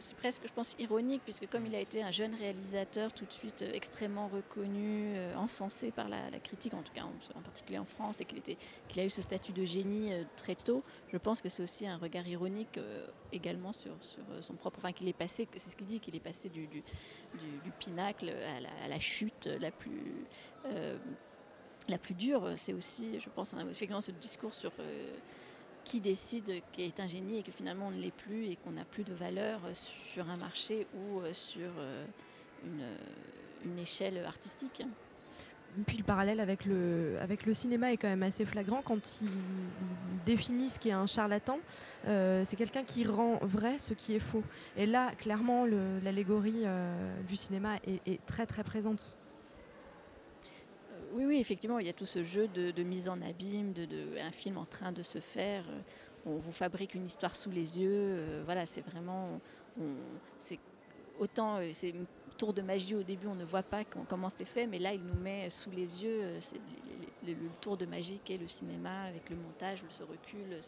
C'est 0.00 0.16
presque, 0.16 0.42
je 0.46 0.52
pense, 0.52 0.76
ironique, 0.78 1.22
puisque 1.24 1.48
comme 1.48 1.66
il 1.66 1.74
a 1.74 1.80
été 1.80 2.02
un 2.02 2.10
jeune 2.10 2.34
réalisateur 2.34 3.12
tout 3.12 3.24
de 3.24 3.32
suite 3.32 3.62
euh, 3.62 3.72
extrêmement 3.72 4.28
reconnu, 4.28 5.14
euh, 5.16 5.34
encensé 5.36 5.90
par 5.90 6.08
la, 6.08 6.18
critique, 6.42 6.74
en 6.74 6.82
tout 6.82 6.92
cas 6.92 7.02
en, 7.02 7.40
particulier 7.40 7.78
en 7.78 7.84
France, 7.84 8.20
et 8.20 8.24
qu'il 8.24 9.00
a 9.00 9.04
eu 9.04 9.10
ce 9.10 9.22
statut 9.22 9.52
de 9.52 9.64
génie 9.64 10.12
euh, 10.12 10.24
très 10.36 10.54
tôt, 10.54 10.82
je 11.12 11.18
pense 11.18 11.40
que 11.40 11.48
c'est 11.48 11.62
aussi 11.62 11.86
un 11.86 11.96
regard 11.96 12.26
ironique 12.26 12.78
également 13.32 13.72
sur, 13.72 13.92
son 14.40 14.54
propre... 14.54 14.78
Enfin, 14.78 14.92
qu'il 14.92 15.08
est 15.08 15.12
passé, 15.12 15.48
c'est 15.56 15.70
ce 15.70 15.76
qu'il 15.76 15.86
dit, 15.86 16.00
qu'il 16.00 16.14
est 16.14 16.20
passé 16.20 16.48
du, 16.48 16.66
du, 16.66 16.82
du, 17.64 17.70
pinacle 17.78 18.32
à 18.84 18.88
la, 18.88 19.00
chute 19.00 19.46
la 19.60 19.70
plus... 19.70 20.26
la 21.88 21.98
plus 21.98 22.14
dure, 22.14 22.52
c'est 22.56 22.72
aussi, 22.72 23.18
je 23.20 23.28
pense, 23.30 23.54
effectivement 23.54 24.00
ce 24.00 24.12
discours 24.12 24.54
sur 24.54 24.72
qui 25.88 26.00
décide 26.00 26.62
qu'il 26.72 26.84
est 26.84 27.00
un 27.00 27.08
génie 27.08 27.38
et 27.38 27.42
que 27.42 27.50
finalement 27.50 27.86
on 27.88 27.90
ne 27.90 28.00
l'est 28.00 28.14
plus 28.14 28.46
et 28.46 28.56
qu'on 28.56 28.72
n'a 28.72 28.84
plus 28.84 29.04
de 29.04 29.14
valeur 29.14 29.60
sur 29.72 30.28
un 30.28 30.36
marché 30.36 30.86
ou 30.94 31.20
euh, 31.20 31.32
sur 31.32 31.70
euh, 31.78 32.04
une, 33.64 33.78
échelle 33.78 34.22
artistique. 34.26 34.82
Puis 35.86 35.96
le 35.96 36.04
parallèle 36.04 36.40
avec 36.40 36.66
le, 36.66 37.18
cinéma 37.52 37.92
est 37.92 37.96
quand 37.96 38.08
même 38.08 38.22
assez 38.22 38.44
flagrant 38.44 38.82
quand 38.82 39.20
il, 39.22 39.28
définit 40.26 40.68
ce 40.68 40.78
qu'est 40.78 40.92
un 40.92 41.06
charlatan. 41.06 41.58
Euh, 42.06 42.42
c'est 42.44 42.56
quelqu'un 42.56 42.84
qui 42.84 43.04
rend 43.04 43.38
vrai 43.40 43.78
ce 43.78 43.94
qui 43.94 44.14
est 44.14 44.20
faux. 44.20 44.42
Et 44.76 44.84
là, 44.84 45.12
clairement, 45.18 45.64
l'allégorie 46.02 46.64
du 47.26 47.36
cinéma 47.36 47.76
est, 47.86 48.06
est, 48.06 48.24
très 48.26 48.44
très 48.44 48.64
présente 48.64 49.16
oui, 51.12 51.24
oui, 51.24 51.38
effectivement, 51.38 51.78
il 51.78 51.86
y 51.86 51.90
a 51.90 51.94
tout 51.94 52.06
ce 52.06 52.22
jeu 52.22 52.48
de, 52.48 52.82
mise 52.82 53.08
en 53.08 53.20
abîme, 53.22 53.72
de, 53.72 54.18
un 54.20 54.30
film 54.30 54.58
en 54.58 54.64
train 54.64 54.92
de 54.92 55.02
se 55.02 55.18
faire. 55.18 55.64
Euh, 55.68 55.80
on 56.26 56.36
vous 56.36 56.52
fabrique 56.52 56.94
une 56.94 57.06
histoire 57.06 57.34
sous 57.36 57.50
les 57.50 57.78
yeux. 57.78 57.90
Euh, 57.92 58.42
voilà, 58.44 58.66
c'est 58.66 58.82
vraiment, 58.82 59.40
c'est 60.40 60.58
autant, 61.18 61.58
euh, 61.58 61.70
c'est 61.72 61.94
tour 62.38 62.54
de 62.54 62.62
magie 62.62 62.94
au 62.94 63.02
début, 63.02 63.26
on 63.26 63.34
ne 63.34 63.44
voit 63.44 63.64
pas 63.64 63.84
comment 63.84 64.30
c'est 64.30 64.44
fait, 64.44 64.66
mais 64.66 64.78
là, 64.78 64.94
il 64.94 65.02
nous 65.02 65.20
met 65.20 65.50
sous 65.50 65.70
les 65.70 66.02
yeux 66.02 66.38
le, 67.26 67.34
tour 67.60 67.76
de 67.76 67.84
magie 67.84 68.20
qu'est 68.24 68.38
le 68.38 68.46
cinéma 68.46 69.02
avec 69.02 69.28
le 69.28 69.36
montage, 69.36 69.82
ce 69.90 70.04
recul, 70.04 70.58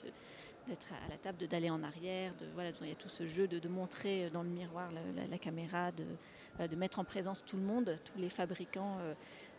d'être 0.66 0.88
à 0.92 1.08
la 1.08 1.16
table, 1.16 1.46
d'aller 1.46 1.70
en 1.70 1.82
arrière. 1.82 2.34
Voilà, 2.54 2.70
il 2.82 2.88
y 2.88 2.92
a 2.92 2.96
tout 2.96 3.08
ce 3.08 3.26
jeu 3.26 3.46
de, 3.46 3.68
montrer 3.68 4.28
dans 4.30 4.42
le 4.42 4.48
miroir 4.48 4.90
la, 5.30 5.38
caméra, 5.38 5.92
de, 5.92 6.76
mettre 6.76 6.98
en 6.98 7.04
présence 7.04 7.44
tout 7.44 7.56
le 7.56 7.62
monde, 7.62 7.94
tous 8.04 8.18
les 8.18 8.28
fabricants 8.28 8.98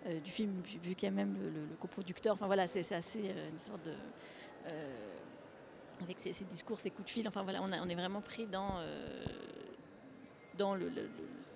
du 0.06 0.32
film, 0.32 0.62
vu, 0.62 0.96
qu'il 0.96 1.08
y 1.08 1.12
a 1.12 1.15
même 1.15 1.36
le, 1.41 1.75
coproducteur. 1.80 2.34
Enfin 2.34 2.46
voilà, 2.46 2.68
c'est 2.68 2.91
assez 2.94 3.34
une 3.51 3.60
sorte 3.60 3.84
de 3.86 3.94
avec 6.01 6.20
ses, 6.20 6.32
discours, 6.46 6.80
ses 6.80 6.89
coups 6.89 7.06
de 7.06 7.12
fil. 7.12 7.27
Enfin 7.27 7.44
voilà, 7.44 7.62
on, 7.62 7.72
on 7.72 7.89
est 7.89 7.96
vraiment 7.96 8.22
pris 8.22 8.48
dans, 8.48 8.84
dans 10.58 10.75
le, 10.75 10.89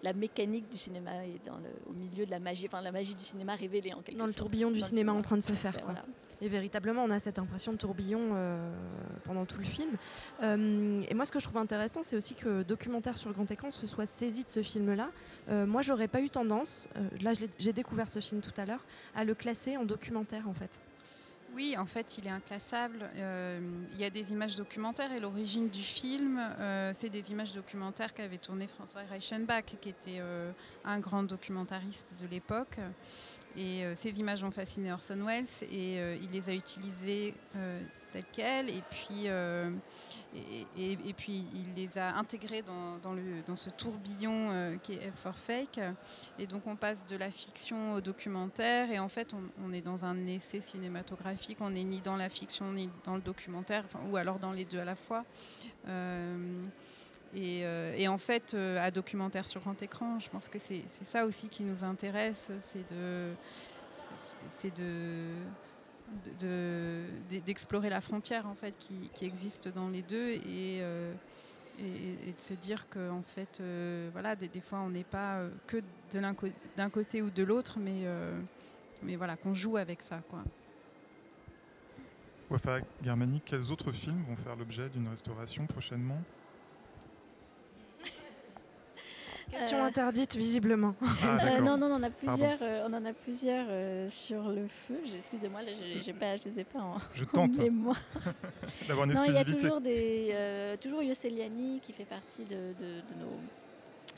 la 0.05 0.13
mécanique 0.13 0.69
du 0.69 0.77
cinéma 0.77 1.25
et 1.25 1.41
dans 1.45 1.57
le, 1.57 1.69
au 1.89 1.93
milieu 1.93 2.27
de 2.27 2.31
la 2.31 2.37
magie, 2.39 2.67
enfin 2.67 2.79
la 2.81 2.91
magie 2.91 3.15
du 3.15 3.25
cinéma 3.25 3.55
révélée 3.55 3.91
en 3.91 4.01
quelque 4.01 4.17
Dans 4.19 4.27
le 4.27 4.33
tourbillon 4.33 4.69
du 4.69 4.79
cinéma 4.79 5.11
en 5.11 5.21
train 5.23 5.35
de 5.35 5.41
se 5.41 5.53
faire. 5.53 5.81
Quoi. 5.81 5.95
Et 6.41 6.47
véritablement, 6.47 7.03
on 7.03 7.09
a 7.09 7.17
cette 7.17 7.39
impression 7.39 7.71
de 7.71 7.77
tourbillon 7.77 8.19
euh, 8.33 8.71
pendant 9.23 9.45
tout 9.45 9.57
le 9.57 9.63
film. 9.63 9.89
Euh, 10.43 11.01
et 11.09 11.13
moi, 11.15 11.25
ce 11.25 11.31
que 11.31 11.39
je 11.39 11.45
trouve 11.45 11.57
intéressant, 11.57 12.03
c'est 12.03 12.15
aussi 12.15 12.35
que 12.35 12.61
documentaire 12.61 13.17
sur 13.17 13.29
le 13.29 13.33
grand 13.33 13.49
écran 13.49 13.71
se 13.71 13.87
soit 13.87 14.05
saisi 14.05 14.43
de 14.43 14.49
ce 14.49 14.61
film-là. 14.61 15.09
Euh, 15.49 15.65
moi, 15.65 15.81
j'aurais 15.81 16.07
pas 16.07 16.21
eu 16.21 16.29
tendance, 16.29 16.87
là 17.21 17.31
j'ai 17.57 17.73
découvert 17.73 18.09
ce 18.09 18.19
film 18.19 18.41
tout 18.41 18.53
à 18.57 18.65
l'heure, 18.65 18.85
à 19.15 19.23
le 19.23 19.33
classer 19.33 19.75
en 19.75 19.85
documentaire 19.85 20.47
en 20.47 20.53
fait. 20.53 20.81
Oui, 21.55 21.77
en 21.77 21.85
fait, 21.85 22.17
il 22.17 22.27
est 22.27 22.31
inclassable. 22.31 23.09
Euh, 23.15 23.61
il 23.93 24.01
y 24.01 24.03
a 24.03 24.09
des 24.09 24.33
images 24.33 24.57
documentaires 24.57 25.13
et 25.13 25.21
l'origine 25.21 25.69
du 25.69 25.81
film, 25.81 26.37
euh, 26.37 26.91
c'est 26.93 27.07
des 27.07 27.31
images 27.31 27.53
documentaires 27.53 28.13
qu'avait 28.13 28.39
tourné 28.39 28.67
François 28.67 29.01
Reichenbach, 29.09 29.63
qui 29.79 29.87
était 29.87 30.19
euh, 30.19 30.51
un 30.83 30.99
grand 30.99 31.23
documentariste 31.23 32.11
de 32.19 32.27
l'époque. 32.27 32.77
Et 33.55 33.85
ces 33.95 34.19
images 34.19 34.43
ont 34.43 34.51
fasciné 34.51 34.91
Orson 34.91 35.25
Welles 35.25 35.45
et 35.71 35.95
il 36.21 36.29
les 36.33 36.49
a 36.49 36.53
utilisées 36.53 37.33
telles 38.23 38.69
Et 38.69 38.83
puis, 38.89 39.23
euh, 39.27 39.69
et, 40.77 41.13
puis 41.13 41.45
il 41.53 41.73
les 41.75 41.97
a 41.97 42.15
intégrés 42.15 42.61
dans, 42.61 43.13
le, 43.13 43.41
dans 43.45 43.55
ce 43.55 43.69
tourbillon 43.69 44.49
euh, 44.51 44.77
qui 44.77 44.93
est 44.93 45.11
for 45.15 45.35
Fake. 45.35 45.79
Et 46.39 46.47
donc 46.47 46.67
on 46.67 46.75
passe 46.75 47.05
de 47.07 47.15
la 47.15 47.31
fiction 47.31 47.93
au 47.93 48.01
documentaire. 48.01 48.91
Et 48.91 48.99
en 48.99 49.09
fait, 49.09 49.33
on, 49.63 49.71
est 49.73 49.81
dans 49.81 50.05
un 50.05 50.27
essai 50.27 50.61
cinématographique. 50.61 51.57
On 51.61 51.69
n'est 51.69 51.83
ni 51.83 52.01
dans 52.01 52.17
la 52.17 52.29
fiction 52.29 52.71
ni 52.71 52.89
dans 53.03 53.15
le 53.15 53.21
documentaire, 53.21 53.85
ou 54.09 54.17
alors 54.17 54.39
dans 54.39 54.51
les 54.51 54.65
deux 54.65 54.79
à 54.79 54.85
la 54.85 54.95
fois. 54.95 55.25
Euh, 55.87 56.63
et, 57.33 58.07
en 58.07 58.17
fait, 58.17 58.53
à 58.53 58.91
documentaire 58.91 59.47
sur 59.49 59.59
grand 59.59 59.81
écran, 59.81 60.19
je 60.19 60.29
pense 60.29 60.47
que 60.47 60.57
c'est 60.57 60.85
ça 61.03 61.25
aussi 61.25 61.49
qui 61.49 61.63
nous 61.63 61.83
intéresse, 61.83 62.49
c'est 62.61 62.89
de, 62.93 63.33
c'est 64.51 64.73
de, 64.77 65.27
d'explorer 67.45 67.89
la 67.89 68.01
frontière 68.01 68.47
en 68.47 68.55
fait 68.55 68.77
qui, 68.77 69.25
existe 69.25 69.67
dans 69.69 69.89
les 69.89 70.01
deux 70.01 70.29
et, 70.29 70.79
euh, 70.81 71.13
et, 71.79 72.31
de 72.31 72.39
se 72.39 72.53
dire 72.53 72.87
que 72.89 73.09
en 73.09 73.23
fait 73.23 73.59
euh, 73.59 74.09
voilà 74.11 74.35
des, 74.35 74.61
fois 74.61 74.79
on 74.79 74.89
n'est 74.89 75.03
pas 75.03 75.37
euh, 75.37 75.49
que 75.67 75.77
d'un 76.11 76.89
côté 76.89 77.21
ou 77.21 77.29
de 77.29 77.43
l'autre 77.43 77.79
mais 77.79 78.05
mais 79.03 79.15
voilà 79.15 79.35
qu'on 79.35 79.53
joue 79.53 79.77
avec 79.77 80.01
ça 80.01 80.21
quoi. 80.29 80.43
Wafa 82.49 82.79
Germanique, 83.03 83.43
quels 83.45 83.71
autres 83.71 83.91
films 83.91 84.21
vont 84.23 84.35
faire 84.35 84.55
l'objet 84.55 84.87
d'une 84.89 85.07
restauration 85.07 85.65
prochainement? 85.65 86.21
Question 89.51 89.77
euh, 89.77 89.87
interdite, 89.87 90.35
visiblement. 90.35 90.95
Ah, 91.01 91.45
euh, 91.45 91.61
non, 91.61 91.77
non, 91.77 91.87
on 91.87 91.95
en 91.95 92.03
a 92.03 92.09
plusieurs, 92.09 92.57
euh, 92.61 92.87
on 92.87 92.93
en 92.93 93.05
a 93.05 93.13
plusieurs 93.13 94.11
sur 94.11 94.49
le 94.49 94.67
feu. 94.67 94.99
Excusez-moi, 95.15 95.61
là, 95.61 95.71
je 95.73 95.83
ne 95.83 95.99
les 95.99 96.59
ai 96.59 96.63
pas 96.63 96.79
en, 96.79 96.97
je 97.13 97.23
tente 97.25 97.51
d'avoir 98.87 99.05
une 99.05 99.13
non, 99.13 99.23
il 99.25 99.33
y 99.33 99.37
a 99.37 99.45
toujours, 99.45 99.81
des, 99.81 100.77
toujours 100.81 101.03
Yosseliani 101.03 101.79
qui 101.81 101.93
fait 101.93 102.05
partie 102.05 102.45
de, 102.45 102.73
nos 103.19 103.39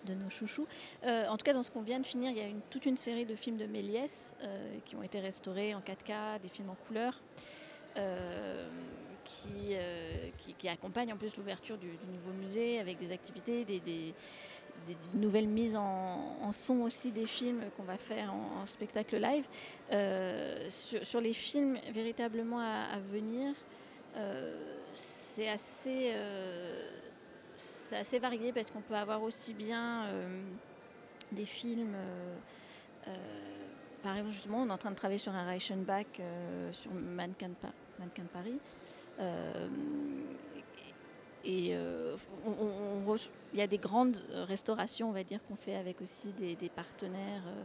de 0.05 0.13
nos 0.13 0.29
chouchous. 0.29 0.67
en 1.03 1.35
tout 1.37 1.43
cas, 1.43 1.53
dans 1.53 1.63
ce 1.63 1.71
qu'on 1.71 1.81
vient 1.81 1.99
de 1.99 2.05
finir, 2.05 2.31
il 2.31 2.37
y 2.37 2.41
a 2.41 2.47
une, 2.47 2.61
toute 2.69 2.85
une 2.85 2.97
série 2.97 3.25
de 3.25 3.35
films 3.35 3.57
de 3.57 3.65
Méliès 3.65 4.35
qui 4.85 4.95
ont 4.95 5.03
été 5.03 5.19
restaurés 5.19 5.75
en 5.75 5.79
4K, 5.79 6.41
des 6.41 6.49
films 6.49 6.69
en 6.69 6.77
couleur. 6.87 7.19
qui, 9.25 9.75
qui, 10.57 10.69
accompagnent 10.69 11.11
en 11.11 11.17
plus 11.17 11.35
l'ouverture 11.35 11.77
du, 11.77 11.87
nouveau 11.87 12.31
musée 12.41 12.79
avec 12.79 12.97
des 12.99 13.11
activités, 13.11 13.65
des, 13.65 13.81
des 13.81 14.13
nouvelles 15.13 15.47
mises 15.47 15.75
en, 15.75 16.51
son 16.51 16.81
aussi 16.81 17.11
des 17.11 17.25
films 17.25 17.61
qu'on 17.75 17.83
va 17.83 17.97
faire 17.97 18.33
en, 18.33 18.65
spectacle 18.65 19.17
live. 19.17 19.45
Euh, 19.91 20.67
sur, 20.69 21.21
les 21.21 21.33
films 21.33 21.77
véritablement 21.91 22.59
à, 22.59 22.99
venir, 23.11 23.53
euh, 24.15 24.55
c'est 24.93 25.49
assez, 25.49 26.11
euh, 26.13 26.89
assez 27.91 28.19
varié 28.19 28.51
parce 28.53 28.71
qu'on 28.71 28.81
peut 28.81 28.95
avoir 28.95 29.23
aussi 29.23 29.53
bien 29.53 30.07
des 31.31 31.45
films. 31.45 31.95
par 34.03 34.15
exemple, 34.15 34.33
justement, 34.33 34.61
on 34.61 34.69
est 34.69 34.73
en 34.73 34.77
train 34.77 34.91
de 34.91 34.95
travailler 34.95 35.19
sur 35.19 35.33
un 35.33 35.45
Reichenbach 35.45 36.05
sur 36.71 36.91
Mannequin, 36.93 37.51
Mannequin 37.99 38.25
Paris. 38.31 38.59
Et 41.47 41.69
euh, 41.71 42.17
il 43.53 43.59
y 43.59 43.61
a 43.61 43.67
des 43.67 43.77
grandes 43.77 44.17
restaurations, 44.49 45.07
on 45.07 45.13
va 45.13 45.23
dire, 45.23 45.39
qu'on 45.47 45.55
fait 45.55 45.75
avec 45.75 46.01
aussi 46.01 46.33
des, 46.33 46.69
partenaires 46.69 47.41
euh, 47.47 47.63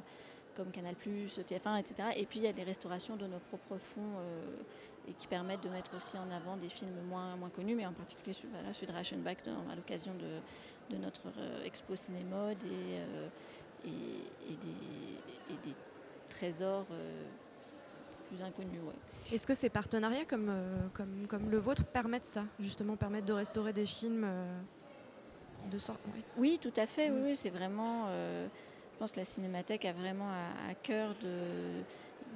comme 0.57 0.71
Canal+, 0.71 0.95
TF1, 0.95 1.81
etc. 1.81 2.11
Et 2.15 2.25
puis 2.25 2.39
il 2.39 2.45
y 2.45 2.49
a 2.49 2.53
des 2.53 2.62
restaurations 2.62 3.17
de 3.17 3.27
nos 3.27 3.41
propres 3.41 3.79
fonds 3.79 4.19
euh, 4.21 5.11
et 5.11 5.12
qui 5.15 5.27
permettent 5.27 5.65
de 5.65 5.69
mettre 5.69 5.97
aussi 5.97 6.17
en 6.17 6.31
avant 6.31 6.57
des 6.57 6.69
films 6.69 6.95
moins, 7.09 7.35
moins 7.35 7.49
connus, 7.49 7.75
mais 7.75 7.85
en 7.85 7.93
particulier 7.93 8.37
voilà, 8.53 8.73
celui 8.73 8.87
de 8.87 8.93
Reichenbach 8.93 9.39
à 9.49 9.75
l'occasion 9.75 10.12
de, 10.15 10.97
notre 10.97 11.23
expo 11.65 11.97
Cinémode 11.97 12.62
et, 13.85 13.89
et 13.89 14.57
des, 15.65 15.75
trésors 16.29 16.87
inconnus. 18.41 18.81
Est-ce 19.33 19.47
que 19.47 19.55
ces 19.55 19.69
partenariats 19.69 20.25
comme, 20.25 20.49
euh, 20.49 20.89
comme, 20.95 21.27
comme, 21.27 21.51
le 21.51 21.59
vôtre 21.59 21.85
permettent 21.85 22.27
ça, 22.27 22.45
justement, 22.61 22.97
permettent 22.97 23.25
de 23.25 23.33
restaurer 23.33 23.73
des 23.73 23.87
films 23.87 24.25
euh, 24.25 24.61
de 25.71 25.79
sorte 25.79 26.01
Oui, 26.37 26.59
tout 26.61 26.73
à 26.77 26.87
fait. 26.87 27.11
Oui, 27.11 27.37
c'est 27.37 27.51
vraiment. 27.51 28.07
Euh, 28.09 28.47
je 28.95 28.99
pense 28.99 29.12
que 29.12 29.21
la 29.21 29.25
Cinémathèque 29.25 29.85
a 29.85 29.93
vraiment 29.93 30.31
à, 30.69 30.75
cœur 30.75 31.15
de 31.23 31.83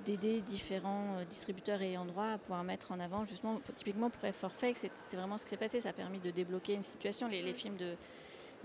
d'aider 0.04 0.40
différents 0.40 1.24
distributeurs 1.28 1.82
et 1.82 1.96
endroits 1.96 2.32
à 2.32 2.38
pouvoir 2.38 2.62
mettre 2.62 2.92
en 2.92 3.00
avant 3.00 3.24
justement 3.24 3.60
typiquement 3.74 4.08
pour 4.08 4.22
F4 4.22 4.50
Fake 4.50 4.76
c'est 4.76 5.16
vraiment 5.16 5.36
ce 5.36 5.44
qui 5.44 5.50
s'est 5.50 5.56
passé 5.56 5.80
ça 5.80 5.88
a 5.88 5.92
permis 5.92 6.20
de 6.20 6.30
débloquer 6.30 6.74
une 6.74 6.84
situation 6.84 7.26
les, 7.26 7.42
les 7.42 7.54
films 7.54 7.76
de 7.76 7.96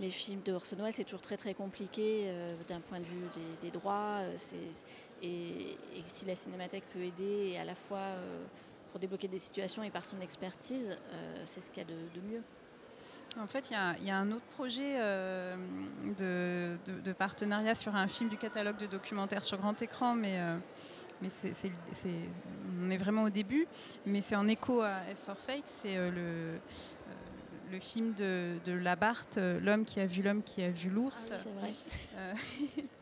les 0.01 0.09
films 0.09 0.41
de 0.43 0.51
Orson 0.51 0.75
Welles, 0.77 0.91
c'est 0.91 1.05
toujours 1.05 1.21
très 1.21 1.37
très 1.37 1.53
compliqué 1.53 2.29
d'un 2.67 2.81
point 2.81 2.99
de 2.99 3.05
vue 3.05 3.27
des, 3.61 3.71
droits. 3.71 4.19
c'est 4.35 4.57
et, 5.23 5.77
si 6.07 6.25
la 6.25 6.35
cinémathèque 6.35 6.85
peut 6.91 7.03
aider, 7.03 7.57
à 7.57 7.65
la 7.65 7.75
fois 7.75 7.97
euh, 7.99 8.43
pour 8.91 8.99
débloquer 8.99 9.27
des 9.27 9.37
situations 9.37 9.83
et 9.83 9.89
par 9.89 10.05
son 10.05 10.19
expertise, 10.21 10.91
euh, 10.91 11.41
c'est 11.45 11.61
ce 11.61 11.69
qu'il 11.69 11.83
y 11.83 11.85
a 11.85 11.89
de, 11.89 12.21
mieux. 12.27 12.41
En 13.39 13.47
fait, 13.47 13.69
il 13.69 14.05
y, 14.05 14.11
a 14.11 14.17
un 14.17 14.31
autre 14.31 14.45
projet 14.55 14.95
euh, 14.99 15.55
de, 16.17 17.13
partenariat 17.13 17.75
sur 17.75 17.95
un 17.95 18.07
film 18.07 18.29
du 18.29 18.37
catalogue 18.37 18.77
de 18.77 18.87
documentaires 18.87 19.43
sur 19.43 19.57
grand 19.57 19.79
écran, 19.81 20.15
mais, 20.15 20.37
on 22.81 22.89
est 22.89 22.97
vraiment 22.97 23.23
au 23.23 23.29
début. 23.29 23.67
Mais 24.05 24.21
c'est 24.21 24.35
en 24.35 24.47
écho 24.47 24.81
à 24.81 24.99
F 25.15 25.25
for 25.25 25.37
Fake, 25.37 25.63
c'est 25.65 25.95
le, 25.95 26.59
le 27.71 27.79
film 27.79 28.13
de, 28.13 28.57
de 28.65 28.73
Labarthe, 28.73 29.39
L'homme 29.61 29.85
qui 29.85 29.99
a 29.99 30.05
vu 30.05 30.21
l'homme 30.21 30.43
qui 30.43 30.63
a 30.63 30.69
vu 30.69 30.89
l'ours. 30.89 31.29
Ah 31.31 31.35
c'est 31.37 31.49
vrai. 31.49 31.73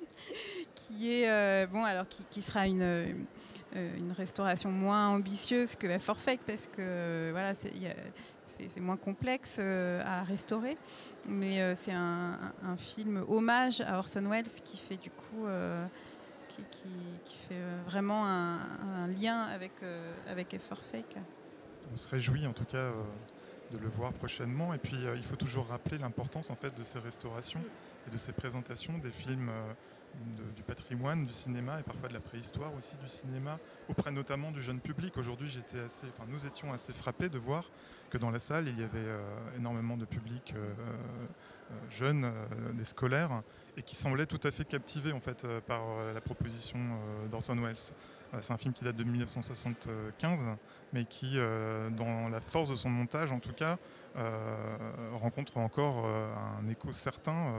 qui 0.90 1.14
est 1.14 1.30
euh, 1.30 1.68
bon 1.68 1.84
alors 1.84 2.06
qui, 2.08 2.42
sera 2.42 2.68
une 2.68 2.82
euh, 2.82 3.14
une 3.76 4.12
restauration 4.12 4.72
moins 4.72 5.10
ambitieuse 5.10 5.76
que 5.76 5.88
la 5.88 6.00
Forfait 6.00 6.40
parce 6.46 6.68
que 6.68 6.80
euh, 6.80 7.30
voilà 7.32 7.54
c'est 7.56 8.80
moins 8.82 8.98
complexe 8.98 9.58
à 9.60 10.24
restaurer, 10.24 10.78
mais 11.28 11.76
c'est 11.76 11.94
un, 11.94 12.54
film 12.78 13.24
hommage 13.30 13.80
à 13.80 14.00
Orson 14.00 14.30
Welles 14.30 14.50
qui 14.66 14.76
fait 14.78 14.98
du 14.98 15.10
coup 15.10 15.48
qui, 16.50 16.64
fait 17.48 17.62
vraiment 17.86 18.26
un, 18.26 19.08
lien 19.08 19.44
avec 19.44 19.72
avec 20.28 20.54
Effort 20.54 20.84
Fake. 20.84 21.16
On 21.94 21.96
se 21.96 22.10
réjouit 22.10 22.46
en 22.48 22.54
tout 22.54 22.66
cas 22.66 22.92
de 23.72 23.78
le 23.78 23.88
voir 23.88 24.14
prochainement 24.14 24.74
et 24.74 24.78
puis 24.78 24.98
il 25.16 25.24
faut 25.24 25.36
toujours 25.36 25.68
rappeler 25.68 25.98
l'importance 25.98 26.50
en 26.50 26.56
fait 26.56 26.76
de 26.76 26.84
ces 26.84 27.00
restaurations 27.00 27.64
et 28.08 28.12
de 28.12 28.18
ces 28.18 28.32
présentations 28.32 28.98
des 28.98 29.12
films 29.12 29.52
du 30.56 30.64
patrimoine 30.64 31.26
du 31.26 31.34
cinéma 31.34 31.80
et 31.80 31.84
parfois 31.84 32.10
de 32.10 32.14
la 32.14 32.20
préhistoire 32.20 32.74
aussi 32.76 32.96
du 32.96 33.08
cinéma, 33.08 33.60
auprès 33.88 34.12
notamment 34.12 34.52
du 34.52 34.62
jeune 34.62 34.80
public. 34.80 35.16
Aujourd'hui, 35.18 35.48
j'étais 35.48 35.80
assez, 35.80 36.08
enfin, 36.08 36.26
nous 36.28 36.46
étions 36.48 36.74
assez 36.74 36.94
frappés 36.94 37.30
de 37.30 37.38
voir 37.38 37.70
que 38.10 38.18
dans 38.18 38.32
la 38.32 38.40
salle, 38.40 38.68
il 38.68 38.80
y 38.80 38.84
avait 38.84 39.06
énormément 39.56 39.98
de 39.98 40.06
public 40.06 40.56
jeunes, 41.92 42.32
des 42.74 42.86
scolaires, 42.86 43.44
et 43.78 43.84
qui 43.84 43.96
semblaient 43.96 44.26
tout 44.26 44.40
à 44.44 44.52
fait 44.52 44.66
captivés 44.66 45.12
en 45.14 45.20
fait, 45.20 45.46
par 45.68 45.82
la 46.14 46.22
proposition 46.22 46.80
d'Orson 47.30 47.56
Welles. 47.56 47.94
C'est 48.42 48.54
un 48.54 48.58
film 48.58 48.74
qui 48.74 48.84
date 48.84 48.96
de 48.96 49.04
1975, 49.04 50.48
mais 50.94 51.06
qui, 51.06 51.38
dans 51.98 52.30
la 52.30 52.42
force 52.42 52.70
de 52.70 52.76
son 52.76 52.90
montage 52.90 53.32
en 53.32 53.40
tout 53.40 53.54
cas, 53.54 53.78
rencontre 55.14 55.58
encore 55.58 56.06
un 56.06 56.68
écho 56.70 56.92
certain 56.92 57.54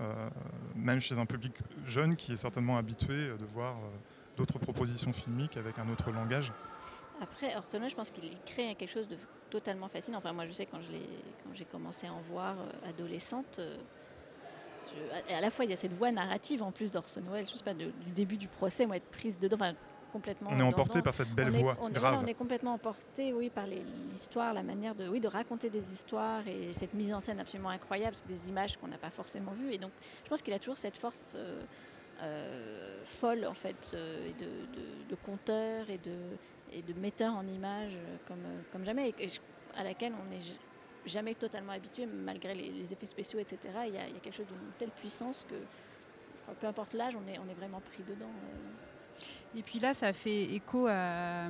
euh, 0.00 0.28
même 0.74 1.00
chez 1.00 1.18
un 1.18 1.26
public 1.26 1.52
jeune 1.84 2.16
qui 2.16 2.32
est 2.32 2.36
certainement 2.36 2.78
habitué 2.78 3.28
de 3.38 3.44
voir 3.52 3.76
euh, 3.76 3.88
d'autres 4.36 4.58
propositions 4.58 5.12
filmiques 5.12 5.58
avec 5.58 5.78
un 5.78 5.88
autre 5.90 6.10
langage. 6.10 6.50
Après, 7.20 7.54
Orson 7.56 7.78
Welles, 7.78 7.90
je 7.90 7.94
pense 7.94 8.10
qu'il 8.10 8.36
crée 8.46 8.74
quelque 8.74 8.90
chose 8.90 9.06
de 9.06 9.18
totalement 9.50 9.88
fascinant. 9.88 10.18
Enfin, 10.18 10.32
moi, 10.32 10.46
je 10.46 10.52
sais 10.52 10.66
quand 10.66 10.80
j'ai 11.54 11.64
commencé 11.66 12.06
à 12.06 12.12
en 12.14 12.20
voir 12.22 12.56
euh, 12.58 12.88
adolescente, 12.88 13.60
à 15.28 15.40
la 15.40 15.50
fois 15.50 15.64
il 15.64 15.70
y 15.70 15.74
a 15.74 15.76
cette 15.76 15.92
voix 15.92 16.10
narrative 16.10 16.62
en 16.62 16.72
plus 16.72 16.90
d'Orson 16.90 17.22
Welles, 17.30 17.46
je 17.46 17.54
sais 17.54 17.62
pas, 17.62 17.74
du 17.74 17.92
début 18.14 18.36
du 18.36 18.48
procès, 18.48 18.86
moi 18.86 18.96
être 18.96 19.10
prise 19.10 19.38
dedans, 19.38 19.58
on 20.46 20.58
est 20.58 20.62
emporté 20.62 21.02
par 21.02 21.14
cette 21.14 21.30
belle 21.30 21.50
voix 21.50 21.76
on 21.80 21.90
grave. 21.90 22.20
on 22.22 22.26
est 22.26 22.34
complètement 22.34 22.74
emporté, 22.74 23.32
oui, 23.32 23.50
par 23.50 23.66
l'histoire, 23.66 24.52
la 24.52 24.62
manière 24.62 24.94
de, 24.94 25.08
oui, 25.08 25.20
de 25.20 25.28
raconter 25.28 25.70
des 25.70 25.92
histoires 25.92 26.46
et 26.46 26.72
cette 26.72 26.94
mise 26.94 27.12
en 27.12 27.20
scène 27.20 27.40
absolument 27.40 27.70
incroyable, 27.70 28.16
des 28.28 28.48
images 28.48 28.76
qu'on 28.76 28.88
n'a 28.88 28.98
pas 28.98 29.10
forcément 29.10 29.52
vues. 29.52 29.72
Et 29.72 29.78
donc, 29.78 29.92
je 30.24 30.28
pense 30.28 30.42
qu'il 30.42 30.52
a 30.54 30.58
toujours 30.58 30.76
cette 30.76 30.96
force 30.96 31.34
euh, 31.36 31.62
euh, 32.22 33.02
folle, 33.04 33.46
en 33.46 33.54
fait, 33.54 33.92
euh, 33.94 34.30
de, 34.38 35.08
de, 35.08 35.14
conteur 35.16 35.88
et 35.90 35.98
de, 35.98 36.16
et 36.72 36.82
de 36.82 36.92
metteur 36.94 37.34
en 37.34 37.46
image 37.46 37.96
comme, 38.28 38.44
comme 38.70 38.84
jamais, 38.84 39.14
et, 39.18 39.28
à 39.76 39.84
laquelle 39.84 40.12
on 40.20 40.30
n'est 40.30 40.56
jamais 41.06 41.34
totalement 41.34 41.72
habitué, 41.72 42.06
malgré 42.06 42.54
les, 42.54 42.92
effets 42.92 43.06
spéciaux, 43.06 43.38
etc. 43.38 43.58
Il 43.86 43.94
y, 43.94 43.98
a, 43.98 44.06
il 44.06 44.14
y 44.14 44.16
a 44.16 44.20
quelque 44.20 44.36
chose 44.36 44.46
d'une 44.46 44.72
telle 44.78 44.90
puissance 44.90 45.46
que, 45.48 46.52
peu 46.60 46.66
importe 46.66 46.92
l'âge, 46.92 47.14
on 47.16 47.26
est, 47.32 47.38
on 47.38 47.48
est 47.48 47.54
vraiment 47.54 47.80
pris 47.80 48.02
dedans. 48.02 48.30
Et 49.56 49.62
puis 49.62 49.78
là, 49.80 49.92
ça 49.92 50.12
fait 50.12 50.42
écho 50.44 50.86
à, 50.88 51.48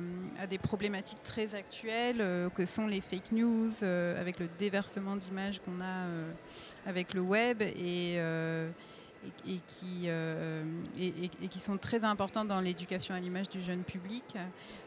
des 0.49 0.57
problématiques 0.57 1.23
très 1.23 1.55
actuelles 1.55 2.19
euh, 2.19 2.49
que 2.49 2.65
sont 2.65 2.87
les 2.87 2.99
fake 2.99 3.31
news, 3.31 3.71
euh, 3.81 4.19
avec 4.19 4.39
le 4.39 4.49
déversement 4.59 5.15
d'images 5.15 5.59
qu'on 5.59 5.79
a 5.79 6.07
euh, 6.07 6.31
avec 6.85 7.13
le 7.13 7.21
web 7.21 7.61
et, 7.61 8.15
et, 9.45 9.59
qui, 9.67 10.09
et, 10.99 11.47
qui 11.47 11.59
sont 11.61 11.77
très 11.77 12.03
importantes 12.03 12.49
dans 12.49 12.59
l'éducation 12.59 13.15
à 13.15 13.19
l'image 13.21 13.47
du 13.47 13.61
jeune 13.61 13.83
public. 13.83 14.35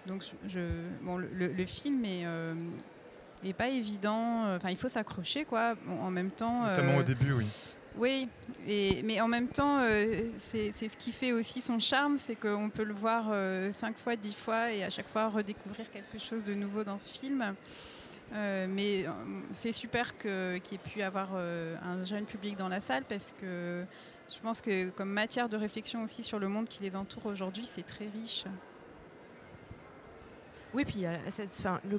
Donc, 0.06 0.22
je, 0.46 0.82
bon, 1.02 1.16
le, 1.16 1.66
film 1.66 2.04
est, 2.04 2.26
est 3.42 3.54
pas 3.54 3.68
évident. 3.68 4.54
Enfin, 4.54 4.68
il 4.68 4.76
faut 4.76 4.90
s'accrocher, 4.90 5.46
quoi. 5.46 5.74
en 5.88 6.10
même 6.10 6.30
temps. 6.30 6.66
Notamment 6.66 6.98
au 6.98 7.02
début, 7.02 7.32
oui. 7.32 7.46
Oui, 7.98 8.28
et, 8.66 9.02
mais 9.04 9.20
en 9.22 9.28
même 9.28 9.48
temps, 9.48 9.78
euh, 9.80 10.30
c'est 10.38 10.70
ce 10.72 10.96
qui 10.98 11.12
fait 11.12 11.32
aussi 11.32 11.62
son 11.62 11.78
charme, 11.78 12.18
c'est 12.18 12.34
qu'on 12.34 12.68
peut 12.68 12.84
le 12.84 12.92
voir 12.92 13.28
euh, 13.30 13.72
cinq 13.72 13.96
fois, 13.96 14.16
dix 14.16 14.34
fois, 14.34 14.70
et 14.70 14.84
à 14.84 14.90
chaque 14.90 15.08
fois 15.08 15.28
redécouvrir 15.28 15.90
quelque 15.90 16.18
chose 16.18 16.44
de 16.44 16.52
nouveau 16.52 16.84
dans 16.84 16.98
ce 16.98 17.08
film. 17.08 17.54
Euh, 18.34 18.66
mais 18.68 19.06
c'est 19.52 19.72
super 19.72 20.18
qu'il 20.18 20.30
ait 20.30 20.90
pu 20.92 21.00
avoir 21.00 21.36
un 21.36 22.04
jeune 22.04 22.26
public 22.26 22.56
dans 22.56 22.68
la 22.68 22.80
salle 22.80 23.04
parce 23.08 23.32
que 23.40 23.84
je 24.28 24.40
pense 24.42 24.60
que 24.60 24.90
comme 24.90 25.10
matière 25.10 25.48
de 25.48 25.56
réflexion 25.56 26.02
aussi 26.02 26.22
sur 26.22 26.38
le 26.38 26.48
monde 26.48 26.68
qui 26.68 26.82
les 26.82 26.96
entoure 26.96 27.26
aujourd'hui, 27.26 27.66
c'est 27.72 27.86
très 27.86 28.08
riche. 28.08 28.44
Oui, 30.74 30.84
puis 30.84 31.06
euh, 31.06 31.16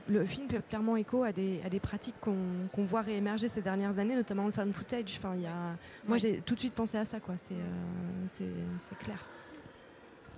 le, 0.07 0.25
film 0.25 0.49
fait 0.49 0.65
clairement 0.67 0.97
écho 0.97 1.23
à 1.23 1.31
des, 1.31 1.61
à 1.65 1.69
des 1.69 1.79
pratiques 1.79 2.19
qu'on 2.21 2.83
voit 2.83 3.01
réémerger 3.01 3.47
ces 3.47 3.61
dernières 3.61 3.97
années, 3.97 4.15
notamment 4.15 4.45
le 4.45 4.51
fan 4.51 4.71
footage. 4.73 5.17
Enfin, 5.17 5.35
y 5.35 5.45
a, 5.45 5.75
Moi, 6.07 6.17
j'ai 6.17 6.41
tout 6.41 6.55
de 6.55 6.59
suite 6.59 6.73
pensé 6.73 6.97
à 6.97 7.05
ça, 7.05 7.19
quoi. 7.19 7.35
C'est 7.37 7.55
euh, 7.55 8.95
clair. 8.99 9.17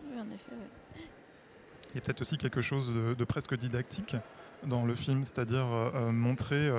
Oui, 0.06 0.20
en 0.20 0.34
effet, 0.34 0.52
Il 1.90 1.96
y 1.96 1.98
a 1.98 2.02
peut-être 2.02 2.22
aussi 2.22 2.38
quelque 2.38 2.62
chose 2.62 2.94
de, 2.94 3.24
presque 3.26 3.56
didactique 3.56 4.16
dans 4.64 4.86
le 4.86 4.94
film, 4.94 5.24
c'est-à-dire 5.24 5.66
euh, 5.66 6.12
montrer 6.12 6.70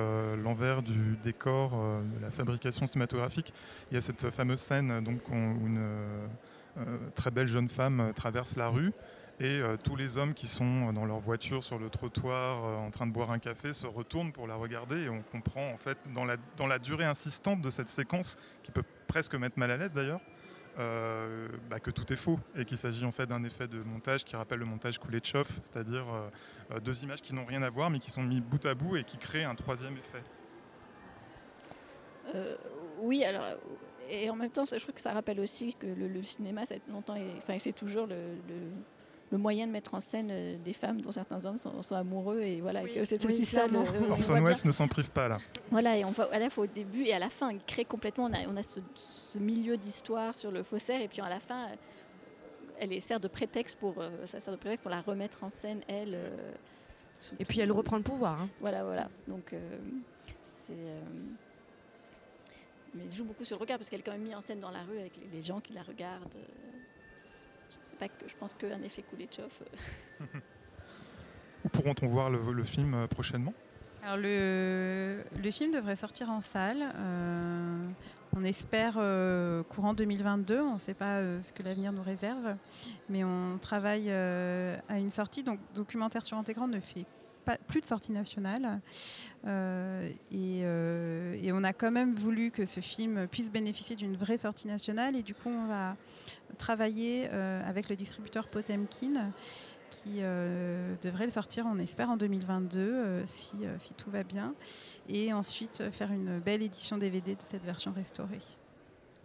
l'envers 0.43 0.81
du 0.81 1.17
décor 1.23 1.71
de 1.71 2.21
la 2.21 2.29
fabrication 2.29 2.87
cinématographique. 2.87 3.53
Il 3.91 3.95
y 3.95 3.97
a 3.97 4.01
cette 4.01 4.29
fameuse 4.29 4.59
scène 4.59 5.03
donc, 5.03 5.27
où 5.29 5.33
une 5.33 5.83
très 7.13 7.29
belle 7.29 7.47
jeune 7.49 7.69
femme 7.69 8.13
traverse 8.15 8.55
la 8.55 8.69
rue 8.69 8.93
et 9.41 9.59
euh, 9.59 9.75
tous 9.75 9.95
les 9.95 10.17
hommes 10.17 10.35
qui 10.35 10.45
sont 10.45 10.93
dans 10.93 11.05
leur 11.05 11.19
voiture 11.19 11.63
sur 11.63 11.79
le 11.79 11.89
trottoir 11.89 12.63
euh, 12.63 12.75
en 12.75 12.91
train 12.91 13.07
de 13.07 13.11
boire 13.11 13.31
un 13.31 13.39
café 13.39 13.73
se 13.73 13.87
retournent 13.87 14.31
pour 14.31 14.45
la 14.45 14.53
regarder. 14.53 15.05
Et 15.05 15.09
on 15.09 15.23
comprend 15.23 15.67
en 15.71 15.77
fait 15.77 15.97
dans 16.13 16.25
la, 16.67 16.79
durée 16.79 17.05
insistante 17.05 17.59
de 17.59 17.71
cette 17.71 17.89
séquence 17.89 18.37
qui 18.61 18.71
peut 18.71 18.83
presque 19.07 19.33
mettre 19.33 19.57
mal 19.57 19.71
à 19.71 19.77
l'aise 19.77 19.95
d'ailleurs 19.95 20.21
euh, 20.77 21.47
bah, 21.71 21.79
que 21.79 21.89
tout 21.89 22.13
est 22.13 22.17
faux. 22.17 22.39
Et 22.55 22.65
qu'il 22.65 22.77
s'agit 22.77 23.03
en 23.03 23.11
fait 23.11 23.25
d'un 23.25 23.43
effet 23.43 23.67
de 23.67 23.81
montage 23.81 24.23
qui 24.23 24.35
rappelle 24.35 24.59
le 24.59 24.65
montage 24.65 24.99
Kuleshov, 24.99 25.47
c'est-à-dire 25.63 26.05
deux 26.83 27.03
images 27.03 27.23
qui 27.23 27.33
n'ont 27.33 27.45
rien 27.45 27.63
à 27.63 27.69
voir 27.69 27.89
mais 27.89 27.97
qui 27.97 28.11
sont 28.11 28.21
mis 28.21 28.41
bout 28.41 28.63
à 28.67 28.75
bout 28.75 28.97
et 28.97 29.03
qui 29.03 29.17
créent 29.17 29.43
un 29.43 29.55
troisième 29.55 29.97
effet. 29.97 30.21
oui, 32.99 33.23
alors 33.23 33.57
et 34.07 34.29
en 34.29 34.35
même 34.35 34.51
temps, 34.51 34.65
je 34.65 34.75
trouve 34.75 34.93
que 34.93 34.99
ça 34.99 35.13
rappelle 35.13 35.39
aussi 35.39 35.73
que 35.73 35.87
le, 35.87 36.21
cinéma, 36.21 36.65
c'est 36.65 36.85
longtemps, 36.89 37.15
enfin, 37.37 37.57
c'est 37.57 37.71
toujours 37.71 38.07
le 38.07 38.35
moyen 39.37 39.67
de 39.67 39.71
mettre 39.71 39.93
en 39.93 39.99
scène 39.99 40.29
euh, 40.31 40.57
des 40.63 40.73
femmes 40.73 41.01
dont 41.01 41.11
certains 41.11 41.45
hommes 41.45 41.57
sont, 41.57 41.95
amoureux 41.95 42.41
et 42.41 42.61
voilà 42.61 42.81
c'est 43.05 43.25
aussi 43.25 43.45
ça 43.45 43.65
Orson 44.09 44.33
Welles 44.41 44.55
ne 44.65 44.71
s'en 44.71 44.87
prive 44.87 45.11
pas 45.11 45.27
là. 45.27 45.37
Voilà 45.69 45.97
et 45.97 46.05
on 46.05 46.11
voit 46.11 46.33
à 46.33 46.39
la 46.39 46.49
fois 46.49 46.65
au 46.65 46.67
début 46.67 47.03
et 47.03 47.13
à 47.13 47.19
la 47.19 47.29
fin 47.29 47.51
il 47.51 47.63
crée 47.63 47.85
complètement 47.85 48.25
on 48.25 48.33
a, 48.33 48.47
on 48.47 48.57
a 48.57 48.63
ce, 48.63 48.79
milieu 49.35 49.77
d'histoire 49.77 50.35
sur 50.35 50.51
le 50.51 50.63
faussaire 50.63 51.01
et 51.01 51.07
puis 51.07 51.21
à 51.21 51.29
la 51.29 51.39
fin 51.39 51.67
elle 52.79 53.01
sert 53.01 53.19
de 53.19 53.27
prétexte 53.27 53.79
pour 53.79 53.95
euh, 53.99 54.09
ça 54.25 54.39
sert 54.39 54.53
de 54.53 54.59
prétexte 54.59 54.83
pour 54.83 54.91
la 54.91 55.01
remettre 55.01 55.43
en 55.43 55.49
scène 55.49 55.81
elle 55.87 56.15
euh, 56.15 56.51
et 57.39 57.45
puis 57.45 57.59
elle 57.59 57.71
reprend 57.71 57.97
le 57.97 58.03
pouvoir 58.03 58.41
hein. 58.41 58.49
voilà 58.59 58.83
voilà. 58.83 59.09
Donc 59.27 59.55
c'est 60.67 60.73
mais 62.93 63.03
elle 63.05 63.15
joue 63.15 63.23
beaucoup 63.23 63.45
sur 63.45 63.55
le 63.55 63.61
regard 63.61 63.77
parce 63.77 63.89
qu'elle 63.89 64.01
est 64.01 64.03
quand 64.03 64.11
même 64.11 64.23
mise 64.23 64.35
en 64.35 64.41
scène 64.41 64.59
dans 64.59 64.71
la 64.71 64.83
rue 64.83 64.99
avec 64.99 65.15
les, 65.15 65.37
les 65.37 65.41
gens 65.41 65.61
qui 65.61 65.71
la 65.71 65.83
regardent 65.83 66.35
pas 67.99 68.07
que 68.07 68.27
je 68.27 68.35
pense 68.35 68.53
qu'un 68.53 68.81
effet 68.81 69.03
chauffe. 69.35 69.61
Où 71.65 71.69
pourront-on 71.69 72.07
voir 72.07 72.29
le, 72.29 72.63
film 72.63 72.93
euh, 72.93 73.07
prochainement? 73.07 73.53
Alors 74.03 74.17
le, 74.17 75.23
le, 75.43 75.51
film 75.51 75.71
devrait 75.71 75.95
sortir 75.95 76.31
en 76.31 76.41
salle. 76.41 76.81
Euh, 76.95 77.87
on 78.35 78.43
espère 78.43 78.95
euh, 78.97 79.61
courant 79.63 79.93
2022. 79.93 80.59
On 80.59 80.73
ne 80.75 80.79
sait 80.79 80.95
pas 80.95 81.21
ce 81.43 81.51
que 81.53 81.61
l'avenir 81.61 81.91
nous 81.91 82.01
réserve, 82.01 82.55
mais 83.09 83.23
on 83.23 83.59
travaille 83.59 84.09
à 84.11 84.97
une 84.97 85.11
sortie. 85.11 85.43
Donc 85.43 85.59
documentaire 85.75 86.25
sur 86.25 86.37
Intégrant 86.37 86.67
ne 86.67 86.79
fait 86.79 87.05
pas, 87.45 87.57
plus 87.57 87.81
de 87.81 87.85
sortie 87.85 88.11
nationale. 88.11 88.79
et, 89.45 90.59
et, 90.61 91.51
on 91.51 91.63
a 91.63 91.73
quand 91.73 91.91
même 91.91 92.13
voulu 92.13 92.51
que 92.51 92.65
ce 92.65 92.79
film 92.79 93.27
puisse 93.27 93.51
bénéficier 93.51 93.95
d'une 93.95 94.15
vraie 94.15 94.37
sortie 94.37 94.67
nationale. 94.67 95.15
Et 95.15 95.23
du 95.23 95.33
coup, 95.33 95.49
on 95.49 95.67
va 95.67 95.95
travailler 96.57 97.27
euh, 97.31 97.67
avec 97.67 97.89
le 97.89 97.95
distributeur 97.95 98.47
Potemkin 98.47 99.31
qui 99.89 100.19
euh, 100.21 100.95
devrait 101.01 101.25
le 101.25 101.31
sortir, 101.31 101.65
on 101.67 101.77
espère, 101.77 102.09
en 102.09 102.17
2022, 102.17 102.79
euh, 102.79 103.23
si, 103.25 103.57
si, 103.79 103.93
tout 103.93 104.09
va 104.09 104.23
bien. 104.23 104.55
Et 105.09 105.33
ensuite, 105.33 105.91
faire 105.91 106.11
une 106.11 106.39
belle 106.39 106.61
édition 106.61 106.97
DVD 106.97 107.35
de 107.35 107.41
cette 107.49 107.65
version 107.65 107.91
restaurée. 107.91 108.41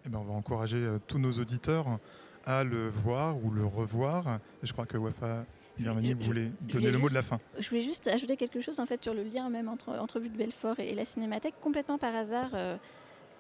Eh 0.05 0.09
ben, 0.09 0.19
on 0.19 0.25
va 0.25 0.35
encourager 0.35 0.89
tous 1.07 1.19
nos 1.19 1.33
auditeurs 1.33 1.99
à 2.45 2.65
le 2.65 2.89
voir 2.89 3.43
ou 3.45 3.51
le 3.51 3.65
revoir. 3.65 4.39
Je 4.63 4.73
crois 4.73 4.87
que 4.87 4.97
Wafa 4.97 5.45
Birmanie 5.79 6.15
voulait 6.15 6.51
donner 6.61 6.91
le 6.91 6.99
mot 6.99 7.09
de 7.09 7.15
la 7.15 7.23
fin. 7.23 7.39
Je 7.59 7.69
voulais 7.69 7.83
juste 7.83 8.09
ajouter 8.09 8.37
quelque 8.37 8.61
chose 8.61 8.81
en 8.81 8.87
fait 8.87 9.03
sur 9.03 9.15
le 9.15 9.23
lien 9.23 9.49
même 9.51 9.69
entre 9.69 9.91
Entrevue 9.91 10.29
de 10.29 10.37
Belfort 10.37 10.79
et, 10.81 10.95
la 10.95 11.05
Cinémathèque. 11.05 11.55
Complètement 11.61 11.99
par 11.99 12.15
hasard, 12.15 12.51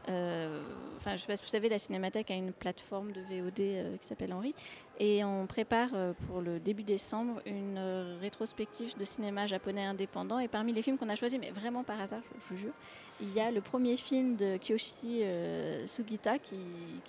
euh, 0.08 0.62
enfin, 0.98 1.10
je 1.10 1.14
ne 1.14 1.18
sais 1.18 1.26
pas 1.26 1.36
si 1.36 1.42
vous 1.42 1.50
savez, 1.50 1.68
la 1.68 1.78
Cinémathèque 1.78 2.30
a 2.30 2.34
une 2.34 2.52
plateforme 2.52 3.10
de 3.12 3.20
VOD 3.20 3.60
euh, 3.60 3.96
qui 3.96 4.06
s'appelle 4.06 4.32
Henri. 4.32 4.54
Et 5.00 5.24
on 5.24 5.46
prépare 5.46 5.90
euh, 5.94 6.12
pour 6.26 6.40
le 6.40 6.60
début 6.60 6.84
décembre 6.84 7.40
une 7.44 7.78
rétrospective 8.20 8.96
de 8.96 9.04
cinéma 9.04 9.46
japonais 9.46 9.84
indépendant. 9.84 10.38
Et 10.38 10.48
parmi 10.48 10.72
les 10.72 10.82
films 10.82 10.96
qu'on 10.96 11.08
a 11.08 11.16
choisis, 11.16 11.38
mais 11.40 11.50
vraiment 11.50 11.82
par 11.82 12.00
hasard, 12.00 12.20
je, 12.38 12.54
vous 12.54 12.56
jure, 12.56 12.72
il 13.20 13.32
y 13.32 13.40
a 13.40 13.50
le 13.50 13.60
premier 13.60 13.96
film 13.96 14.36
de 14.36 14.56
Kiyoshi 14.58 15.22
Sugita 15.86 16.38
qui, 16.38 16.56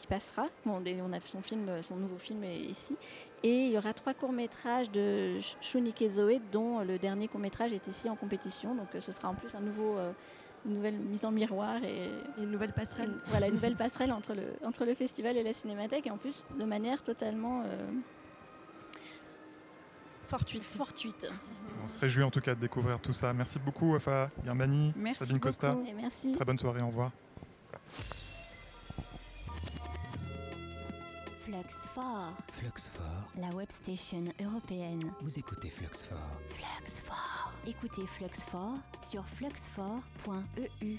passera. 0.10 0.48
Bon, 0.66 0.82
on 0.84 1.14
a 1.14 1.20
son, 1.20 1.42
film, 1.42 1.70
son 1.82 1.98
nouveau 1.98 2.18
film 2.18 2.44
est 2.44 2.60
ici. 2.60 2.96
Et 3.44 3.68
il 3.68 3.72
y 3.72 3.78
aura 3.78 3.94
trois 3.94 4.14
courts-métrages 4.14 4.90
de 4.92 5.40
Shunike 5.62 6.10
Zoe, 6.10 6.40
dont 6.52 6.80
le 6.80 6.98
dernier 6.98 7.28
court-métrage 7.28 7.72
est 7.72 7.88
ici 7.88 8.10
en 8.10 8.16
compétition. 8.16 8.76
Donc 8.76 8.88
ce 9.00 9.12
sera 9.12 9.30
en 9.30 9.36
plus 9.36 9.54
un 9.56 9.62
nouveau 9.62 9.98
une 10.66 10.74
nouvelle 10.74 10.98
mise 10.98 11.26
en 11.26 11.32
miroir 11.32 11.84
et 11.84 12.10
une 12.38 12.52
nouvelle 12.52 12.74
passerelle. 12.74 13.10
Une, 13.10 13.22
voilà, 13.28 13.48
une 13.48 13.54
nouvelle 13.54 13.76
passerelle 13.76 14.12
entre 14.12 14.34
le, 14.34 14.44
entre 14.66 14.86
le 14.86 14.94
festival 14.94 15.38
et 15.38 15.44
la 15.44 15.54
cinémathèque, 15.54 16.08
et 16.08 16.12
en 16.12 16.18
plus 16.18 16.44
de 16.60 16.66
manière 16.66 17.04
totalement 17.04 17.64
euh, 17.66 17.88
fortuite. 20.26 20.66
fortuite. 20.66 21.28
On 21.84 21.88
se 21.88 22.00
réjouit 22.00 22.24
en 22.24 22.32
tout 22.32 22.42
cas 22.42 22.56
de 22.56 22.60
découvrir 22.60 23.00
tout 23.00 23.14
ça. 23.14 23.34
Merci 23.34 23.60
beaucoup, 23.60 23.94
Wafa 23.94 24.30
Yermani, 24.46 24.94
Sabine 25.14 25.40
Costa. 25.40 25.72
beaucoup. 25.72 25.88
Et 25.88 25.94
merci. 25.94 26.32
Très 26.34 26.46
bonne 26.46 26.58
soirée, 26.58 26.82
au 26.82 26.88
revoir. 26.88 27.12
Fluxfort, 31.58 32.34
Fluxfort, 32.54 33.32
la 33.36 33.50
web 33.56 33.68
station 33.72 34.24
européenne. 34.40 35.12
vous 35.22 35.40
écoutez 35.40 35.72
Fluxfort. 35.72 36.40
Fluxfort. 36.50 37.52
Écoutez 37.66 38.06
Fluxfort 38.06 38.78
sur 39.02 39.26
fluxfort.eu. 39.26 40.98